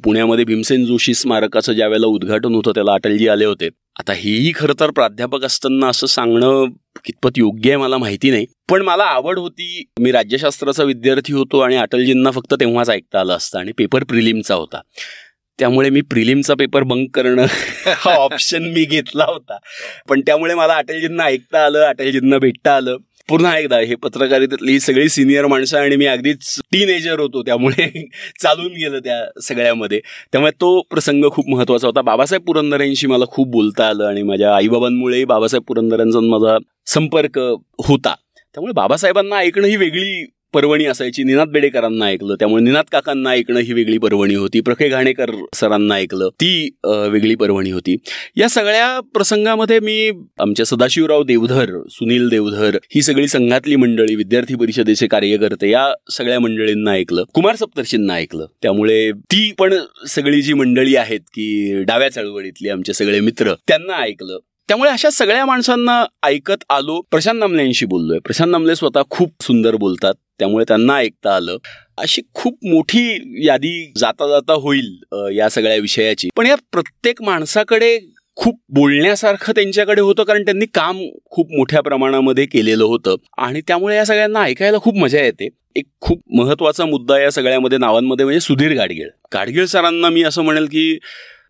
पुण्यामध्ये 0.03 0.45
भीमसेन 0.45 0.85
जोशी 0.85 1.13
स्मारकाचं 1.13 1.73
ज्या 1.73 1.87
वेळेला 1.87 2.07
उद्घाटन 2.07 2.55
होतं 2.55 2.71
त्याला 2.71 2.93
अटलजी 2.93 3.27
आले 3.27 3.45
होते. 3.45 3.69
आता 3.99 4.13
हेही 4.13 4.51
खरं 4.55 4.73
तर 4.79 4.91
प्राध्यापक 4.91 5.43
असताना 5.43 5.87
असं 5.87 6.07
सांगणं 6.07 6.65
कितपत 7.05 7.29
योग्य 7.37 7.69
आहे 7.69 7.77
मला 7.77 7.97
माहिती 7.97 8.31
नाही. 8.31 8.45
पण 8.71 8.81
मला 8.81 9.03
आवड 9.03 9.39
होती 9.39 9.85
मी 9.99 10.11
राज्यशास्त्राचा 10.11 10.83
विद्यार्थी 10.83 11.33
होतो 11.33 11.59
आणि 11.59 11.75
अटलजींना 11.75 12.31
फक्त 12.31 12.53
तेव्हाच 12.53 12.89
ऐकता 12.89 13.19
आलं 13.19 13.33
असतं 13.33 13.59
आणि 13.59 13.71
पेपर 13.71 14.03
प्रिलिमचा 14.03 14.55
होता. 14.55 14.81
त्यामुळे 15.59 15.89
मी 15.89 16.01
प्रिलिमचा 16.01 16.53
पेपर 16.59 16.83
बंक 16.83 17.09
करणं 17.13 17.45
हा 17.85 18.11
ऑप्शन 18.11 18.63
मी 18.63 18.85
घेतला 18.85 19.23
होता. 19.23 19.57
पण 20.09 20.21
त्यामुळे 20.21 20.55
मला 20.55 20.73
अटलजींना 20.73 21.23
ऐकता 21.23 21.65
आलं 21.65 21.79
अटलजींना 21.79 22.37
भेटता 22.37 22.75
आलं. 22.75 22.97
पुन्हा 23.29 23.57
एकदा 23.57 23.77
हे 23.77 23.95
पत्रकारितेतली 23.95 24.79
सगळी 24.79 25.09
सिनियर 25.09 25.45
माणसं 25.45 25.77
आणि 25.77 25.95
मी 25.95 26.05
अगदीच 26.05 26.59
टीनेजर 26.71 27.19
होतो 27.19 27.41
त्यामुळे 27.41 28.05
चालून 28.41 28.71
गेलं 28.71 28.99
त्या 28.99 29.41
सगळ्यामध्ये. 29.41 29.99
त्यामुळे 30.31 30.51
तो 30.51 30.81
प्रसंग 30.81 31.25
खूप 31.31 31.49
महत्त्वाचा 31.49 31.87
होता. 31.87 32.01
बाबासाहेब 32.01 32.41
पुरंदरेंशी 32.41 33.07
मला 33.07 33.25
खूप 33.25 33.47
बोलता 33.47 33.87
आलं 33.87 34.05
आणि 34.05 34.23
माझ्या 34.23 34.55
आईबाबांमुळेही 34.55 35.25
बाबासाहेब 35.25 35.63
पुरंदरेंचा 35.63 36.19
माझा 36.19 36.57
संपर्क 36.85 37.39
होता. 37.87 38.15
त्यामुळे 38.53 38.73
बाबासाहेबांना 38.73 39.35
ऐकणं 39.35 39.67
ही 39.67 39.75
वेगळी 39.75 40.25
पर्वणी 40.53 40.85
असायची. 40.85 41.23
निनाद 41.23 41.47
बेडेकरांना 41.47 42.05
ऐकलं. 42.05 42.35
त्यामुळे 42.35 42.63
निनाद 42.63 42.85
काकांना 42.91 43.29
ऐकणं 43.29 43.59
ही 43.59 43.73
वेगळी 43.73 43.97
पर्वणी 43.97 44.35
होती. 44.35 44.61
प्रखे 44.61 44.89
घाणेकर 44.89 45.31
सरांना 45.53 45.95
ऐकलं. 45.95 46.29
ती 46.29 46.69
वेगळी 46.85 47.35
पर्वणी 47.35 47.71
होती. 47.71 47.95
या 48.35 48.49
सगळ्या 48.49 48.99
प्रसंगामध्ये 48.99 49.79
मी 49.79 50.11
आमच्या 50.39 50.65
सदाशिवराव 50.65 51.23
देवधर 51.23 51.81
सुनील 51.91 52.29
देवधर 52.29 52.77
ही 52.95 53.01
सगळी 53.01 53.27
संघातली 53.27 53.75
मंडळी 53.75 54.15
विद्यार्थी 54.15 54.55
परिषदेचे 54.55 55.07
कार्यकर्ते 55.07 55.69
या 55.69 55.87
सगळ्या 56.11 56.39
मंडळींना 56.39 56.91
ऐकलं. 56.91 57.23
कुमार 57.33 57.55
सप्तर्षींना 57.55 58.13
ऐकलं. 58.13 58.45
त्यामुळे 58.61 59.11
ती 59.11 59.51
पण 59.59 59.73
सगळी 60.07 60.41
जी 60.41 60.53
मंडळी 60.53 60.95
आहेत 60.95 61.19
की 61.19 61.73
डाव्या 61.83 62.09
चळवळीतली 62.11 62.69
आमचे 62.69 62.93
सगळे 62.93 63.19
मित्र 63.19 63.53
त्यांना 63.67 63.93
ऐकलं. 63.93 64.37
त्यामुळे 64.67 64.89
अशा 64.91 65.09
सगळ्या 65.09 65.45
माणसांना 65.45 66.05
ऐकत 66.23 66.63
आलो. 66.69 67.01
प्रशांत 67.11 67.39
नामलेंशी 67.39 67.85
बोललोय. 67.85 68.19
प्रशांत 68.19 68.51
नामले 68.51 68.75
स्वतः 68.75 69.01
खूप 69.09 69.31
सुंदर 69.41 69.75
बोलतात. 69.75 70.13
त्यामुळे 70.39 70.65
त्यांना 70.67 70.95
ऐकता 70.95 71.35
आलं. 71.35 71.57
अशी 71.97 72.21
खूप 72.33 72.57
मोठी 72.65 73.07
यादी 73.45 73.91
जाता 73.97 74.27
जाता 74.27 74.53
होईल 74.53 74.97
या 75.37 75.49
सगळ्या 75.49 75.75
विषयाची. 75.75 76.29
पण 76.35 76.45
या 76.45 76.55
प्रत्येक 76.71 77.21
माणसाकडे 77.21 77.99
खूप 78.35 78.59
बोलण्यासारखं 78.69 79.53
त्यांच्याकडे 79.55 80.01
होतं 80.01 80.23
कारण 80.23 80.43
त्यांनी 80.45 80.65
काम 80.65 80.99
खूप 81.31 81.51
मोठ्या 81.51 81.81
प्रमाणामध्ये 81.81 82.45
केलेलं 82.45 82.83
होतं. 82.83 83.15
आणि 83.37 83.61
त्यामुळे 83.67 83.95
या 83.95 84.05
सगळ्यांना 84.05 84.41
ऐकायला 84.41 84.77
खूप 84.77 84.95
मजा 84.95 85.21
येते. 85.21 85.49
एक 85.75 85.85
खूप 86.01 86.21
महत्त्वाचा 86.35 86.85
मुद्दा 86.85 87.19
या 87.19 87.31
सगळ्यामध्ये 87.31 87.77
नावांमध्ये 87.77 88.25
म्हणजे 88.25 88.39
सुधीर 88.39 88.73
गाडगिळ. 88.73 89.09
गाडगीळ 89.33 89.65
सरांना 89.65 90.09
मी 90.09 90.23
असं 90.23 90.41
म्हणेल 90.41 90.65
की 90.65 90.97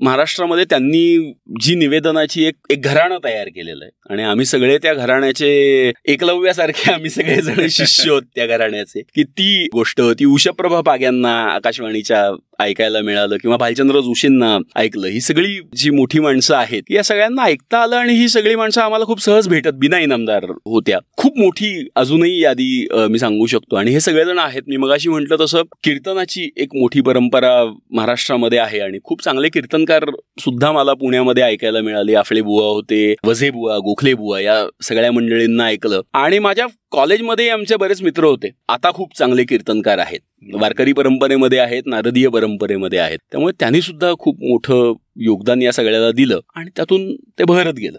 महाराष्ट्रामध्ये 0.02 0.66
त्यांनी 0.66 1.34
जी 1.62 1.76
निवेदनाची 1.76 2.44
एक 2.44 2.56
एक 2.70 2.82
घराणं 2.82 3.18
तयार 3.24 3.48
केलेलं 3.48 3.86
आहे. 3.86 4.14
आणि 4.14 4.24
आम्ही 4.24 4.46
सगळे 4.46 4.78
त्या 4.78 4.94
घराण्याचे 4.94 5.92
एकलव्यासारखे 6.06 6.92
आम्ही 6.92 7.10
सगळे 7.10 7.42
जण 7.42 7.68
शिष्य 7.70 8.12
होत 8.12 8.22
त्या 8.36 8.46
घराण्याचे. 8.46 9.02
की 9.16 9.24
ती 9.24 9.68
गोष्ट 9.74 10.02
होती. 10.02 10.26
उषप्रभा 10.26 10.82
पाग्यांना 10.82 11.44
आकाशवाणीच्या 11.44 12.32
ऐकायला 12.60 13.02
मिळालं 13.02 13.38
किंवा 13.38 13.58
भालचंद्र 13.58 14.00
जोशींना 14.00 14.58
ऐकलं. 14.76 15.08
ही 15.08 15.22
सगळी 15.22 15.60
जी 15.76 15.90
मोठी 15.90 16.20
माणसं 16.20 16.56
आहेत 16.56 16.84
या 16.90 17.04
सगळ्यांना 17.04 17.44
ऐकता 17.44 17.78
आलं 17.78 17.96
आणि 17.96 18.14
ही 18.14 18.30
सगळी 18.30 18.56
माणसं 18.56 18.82
आम्हाला 18.82 19.06
खूप 19.06 19.22
सहज 19.22 19.48
भेटत. 19.48 19.70
बिना 19.74 20.00
इनामदार 20.00 20.44
होत्या. 20.44 21.00
खूप 21.18 21.38
मोठी 21.38 21.88
अजूनही 21.96 22.44
यादी 22.44 22.88
मी 22.94 23.20
सांगू 23.20 23.46
शकतो. 23.46 23.76
आणि 23.76 23.92
हे 23.92 24.00
सगळेजण 24.00 24.40
आहेत. 24.40 24.62
मी 24.68 24.78
मगाशी 24.78 25.10
म्हटलं 25.10 25.36
तसं 25.40 25.62
कीर्तनाची 25.84 26.50
एक 26.58 26.76
मोठी 26.76 27.02
परंपरा 27.02 27.74
महाराष्ट्रामध्ये 27.92 28.60
आहे 28.60 28.80
आणि 28.80 28.98
खूप 29.04 29.24
चांगले 29.24 29.50
कीर्तन 29.50 29.86
अलंकार 29.90 30.10
सुद्धा 30.40 30.72
मला 30.72 30.94
पुण्यामध्ये 30.94 31.44
ऐकायला 31.44 31.82
मिळाले. 31.82 32.14
आफळे 32.16 32.42
बुवा 32.42 32.66
होते 32.68 33.14
वझे 33.26 33.50
बुवा 33.52 33.78
गोखले 33.78 34.14
बुवा 34.14 34.40
या 34.42 34.56
सगळ्या 34.84 35.12
मंडळींना 35.12 35.66
ऐकलं. 35.66 36.02
आणि 36.14 36.40
माझ्या 36.40 36.66
कॉलेजमध्ये 36.92 37.50
आमचे 37.50 37.76
बरेच 37.76 38.02
मित्र 38.02 38.24
होते. 38.24 38.50
आता 38.70 38.92
खूप 38.92 39.18
चांगले 39.18 39.44
कीर्तनकार 39.44 39.98
आहेत. 39.98 40.20
वारकरी 40.54 40.94
परंपरेमध्ये 40.94 41.60
आहेत 41.60 41.84
नारदीय 41.86 42.28
परंपरेमध्ये 42.28 43.00
आहेत. 43.00 43.20
त्यामुळे 43.32 43.54
त्यांनी 43.60 43.82
सुद्धा 43.82 44.14
खूप 44.20 44.44
मोठं 44.44 44.94
योगदान 45.16 45.62
या 45.62 45.72
सगळ्याला 45.72 46.12
दिलं 46.12 46.40
आणि 46.56 46.70
त्यातून 46.76 47.16
ते 47.40 47.44
बहरत 47.44 47.74
गेलं. 47.74 47.98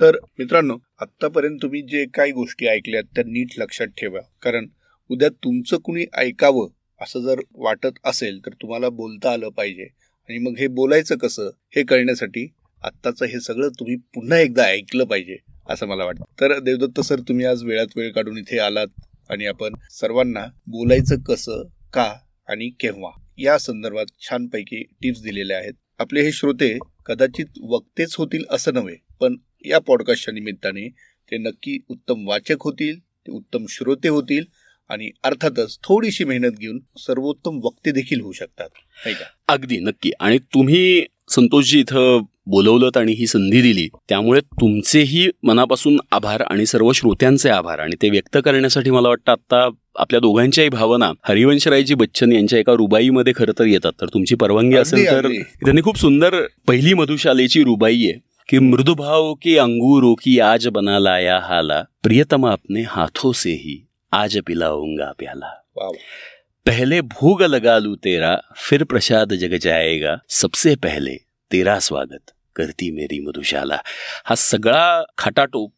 तर 0.00 0.16
मित्रांनो 0.38 0.76
आतापर्यंत 1.00 1.58
तुम्ही 1.62 1.80
जे 1.82 2.04
काही 2.14 2.32
गोष्टी 2.32 2.66
ऐकल्यात 2.66 3.02
त्या 3.14 3.24
नीट 3.26 3.58
लक्षात 3.58 3.86
ठेवा. 3.98 4.20
कारण 4.42 4.66
उद्या 5.10 5.28
तुमचं 5.28 5.76
कुणी 5.76 6.04
ऐकावं 6.16 6.68
असं 7.00 7.20
जर 7.20 7.40
वाटत 7.54 7.98
असेल 8.04 8.38
तर 8.46 8.50
तुम्हाला 8.62 8.88
बोलता 8.88 9.32
आलं 9.32 9.48
पाहिजे. 9.48 9.86
आणि 10.28 10.38
मग 10.38 10.58
हे 10.58 10.66
बोलायचं 10.68 11.16
कसं 11.16 11.50
हे 11.76 11.82
कळण्यासाठी 11.82 12.46
आत्ताचं 12.82 13.26
हे 13.26 13.40
सगळं 13.40 13.68
तुम्ही 13.68 13.96
पुन्हा 14.14 14.38
एकदा 14.38 14.64
ऐकलं 14.64 15.04
पाहिजे 15.04 15.36
असं 15.68 15.86
मला 15.86 16.04
वाटतं. 16.04 16.24
तर 16.40 16.58
देवदत्त 16.58 17.00
सर 17.00 17.20
तुम्ही 17.20 17.44
आज 17.44 17.64
वेळात 17.64 17.96
वेळ 17.96 18.12
काढून 18.12 18.38
इथे 18.38 18.58
आलात 18.58 19.00
आणि 19.30 19.46
आपण 19.46 19.74
सर्वांना 19.90 20.44
बोलायचं 20.66 21.20
कसं 21.20 21.62
का 21.92 22.12
आणि 22.48 22.68
केव्हा 22.80 23.10
या 23.38 23.58
संदर्भात 23.58 24.06
छानपैकी 24.20 24.82
टिप्स 25.02 25.22
दिलेल्या 25.22 25.58
आहेत. 25.58 25.74
आपले 25.98 26.22
हे 26.22 26.32
श्रोते 26.32 26.78
कदाचित 27.06 27.58
वक्तेच 27.62 28.14
होतील 28.18 28.44
असं 28.50 28.74
नव्हे 28.74 28.96
पण 29.20 29.36
या 29.64 29.78
पॉडकास्टच्या 29.78 30.34
निमित्ताने 30.34 30.88
ते 31.30 31.38
नक्की 31.38 31.78
उत्तम 31.88 32.26
वाचक 32.28 32.62
होतील 32.62 32.98
ते 32.98 33.32
उत्तम 33.32 33.64
श्रोते 33.68 34.08
होतील 34.08 34.44
आणि 34.90 35.10
अर्थातच 35.24 35.78
थोडीशी 35.84 36.24
मेहनत 36.24 36.50
घेऊन 36.60 36.78
सर्वोत्तम 36.98 37.60
वक्ते 37.64 37.90
देखील 37.90 38.20
होऊ 38.20 38.32
शकतात. 38.32 38.68
अगदी 39.48 39.78
नक्की. 39.78 40.10
आणि 40.20 40.38
तुम्ही 40.38 41.04
संतोषजी 41.28 41.80
इथं 41.80 42.22
बोलवलं 42.46 42.90
आणि 42.96 43.12
ही 43.12 43.26
संधी 43.26 43.62
दिली. 43.62 43.88
त्यामुळे 44.08 44.40
तुमचेही 44.40 45.28
मनापासून 45.42 45.98
आभार 46.12 46.40
आणि 46.40 46.66
सर्व 46.66 46.92
श्रोत्यांचे 46.92 47.48
आभार. 47.48 47.78
आणि 47.78 47.96
ते 48.02 48.10
व्यक्त 48.10 48.38
करण्यासाठी 48.44 48.90
मला 48.90 49.08
वाटतं 49.08 49.32
आता 49.32 49.68
आपल्या 49.96 50.20
दोघांच्याही 50.20 50.70
भावना 50.70 51.12
हरिवंशरायजी 51.28 51.94
बच्चन 51.94 52.32
यांच्या 52.32 52.58
एका 52.58 52.72
रुबाईमध्ये 52.72 53.32
खरं 53.36 53.52
तर 53.58 53.64
येतात. 53.64 53.92
तर 54.00 54.06
तुमची 54.06 54.34
परवानगी 54.34 54.76
असेल 54.76 55.06
तर 55.06 55.28
त्यांनी 55.28 55.82
खूप 55.82 55.98
सुंदर 55.98 56.46
पहिली 56.66 56.94
मधुशालेची 56.94 57.64
रुबाई 57.64 58.02
आहे 58.04 58.20
की 58.48 58.58
मृदुभाव 58.58 59.34
की 59.34 59.56
अंगूरो 59.56 60.14
की 60.14 60.40
आज 60.40 60.68
बना 60.68 60.98
लाया 60.98 61.38
हाला. 61.38 61.84
प्रियतमा 62.02 62.52
अपने 62.52 62.82
हाथों 62.82 63.32
से 63.32 63.50
ही. 63.50 63.86
आज 64.12 64.36
पिलाऊंगा 64.46 65.10
प्याला। 65.18 65.48
पहले 66.66 67.00
भोग 67.00 67.42
लगा 67.42 67.78
लू 67.78 67.94
तेरा 67.96 68.36
फिर 68.58 68.82
प्रसाद 68.84 69.32
जग 69.32 69.54
जाएगा। 69.56 70.16
सबसे 70.28 70.74
पहले 70.74 71.14
तेरा 71.50 71.78
स्वागत 71.78 72.30
करती 72.56 72.90
मेरी 72.90 73.18
मधुशाला। 73.20 73.78
हा 74.24 74.34
सगळा 74.34 75.02
खटाटोप 75.18 75.72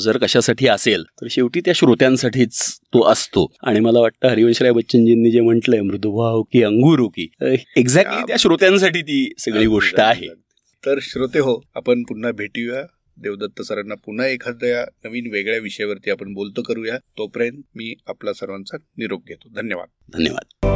जर 0.00 0.18
कशासाठी 0.18 0.66
असेल 0.66 1.04
तर 1.20 1.26
शेवटी 1.30 1.60
त्या 1.60 1.74
श्रोत्यांसाठीच 1.74 2.60
तो 2.94 3.02
असतो. 3.02 3.46
आणि 3.62 3.80
मला 3.80 4.00
वाटतं 4.00 4.28
हरिवंशराय 4.28 4.72
बच्चनजींनी 4.72 5.30
जे 5.30 5.40
म्हटलंय 5.40 5.80
मृदुभाव 5.80 6.42
की 6.42 6.62
अंगुरू 6.62 7.08
की 7.08 7.28
एक्झॅक्टली 7.42 8.22
त्या 8.26 8.36
श्रोत्यांसाठी 8.36 9.02
ती 9.02 9.32
सगळी 9.38 9.66
गोष्ट 9.66 10.00
आहे. 10.00 10.28
तर 10.86 10.98
श्रोते 11.02 11.38
हो 11.38 11.60
आपण 11.74 12.02
पुन्हा 12.02 12.32
भेटूया. 12.32 12.82
देवदत्त 13.20 13.62
सरांना 13.62 13.94
पुन्हा 13.94 14.26
एखाद्या 14.26 15.08
नवीन 15.08 15.30
वेगळ्या 15.30 15.58
विषयावरती 15.58 16.10
आपण 16.10 16.32
बोलतो 16.32 16.62
करूया. 16.62 16.98
तोपर्यंत 16.98 17.62
मी 17.74 17.94
आपला 18.06 18.32
सर्वांचा 18.32 18.76
निरोप 18.98 19.26
घेतो. 19.26 19.48
धन्यवाद. 19.48 19.88
धन्यवाद. 20.12 20.66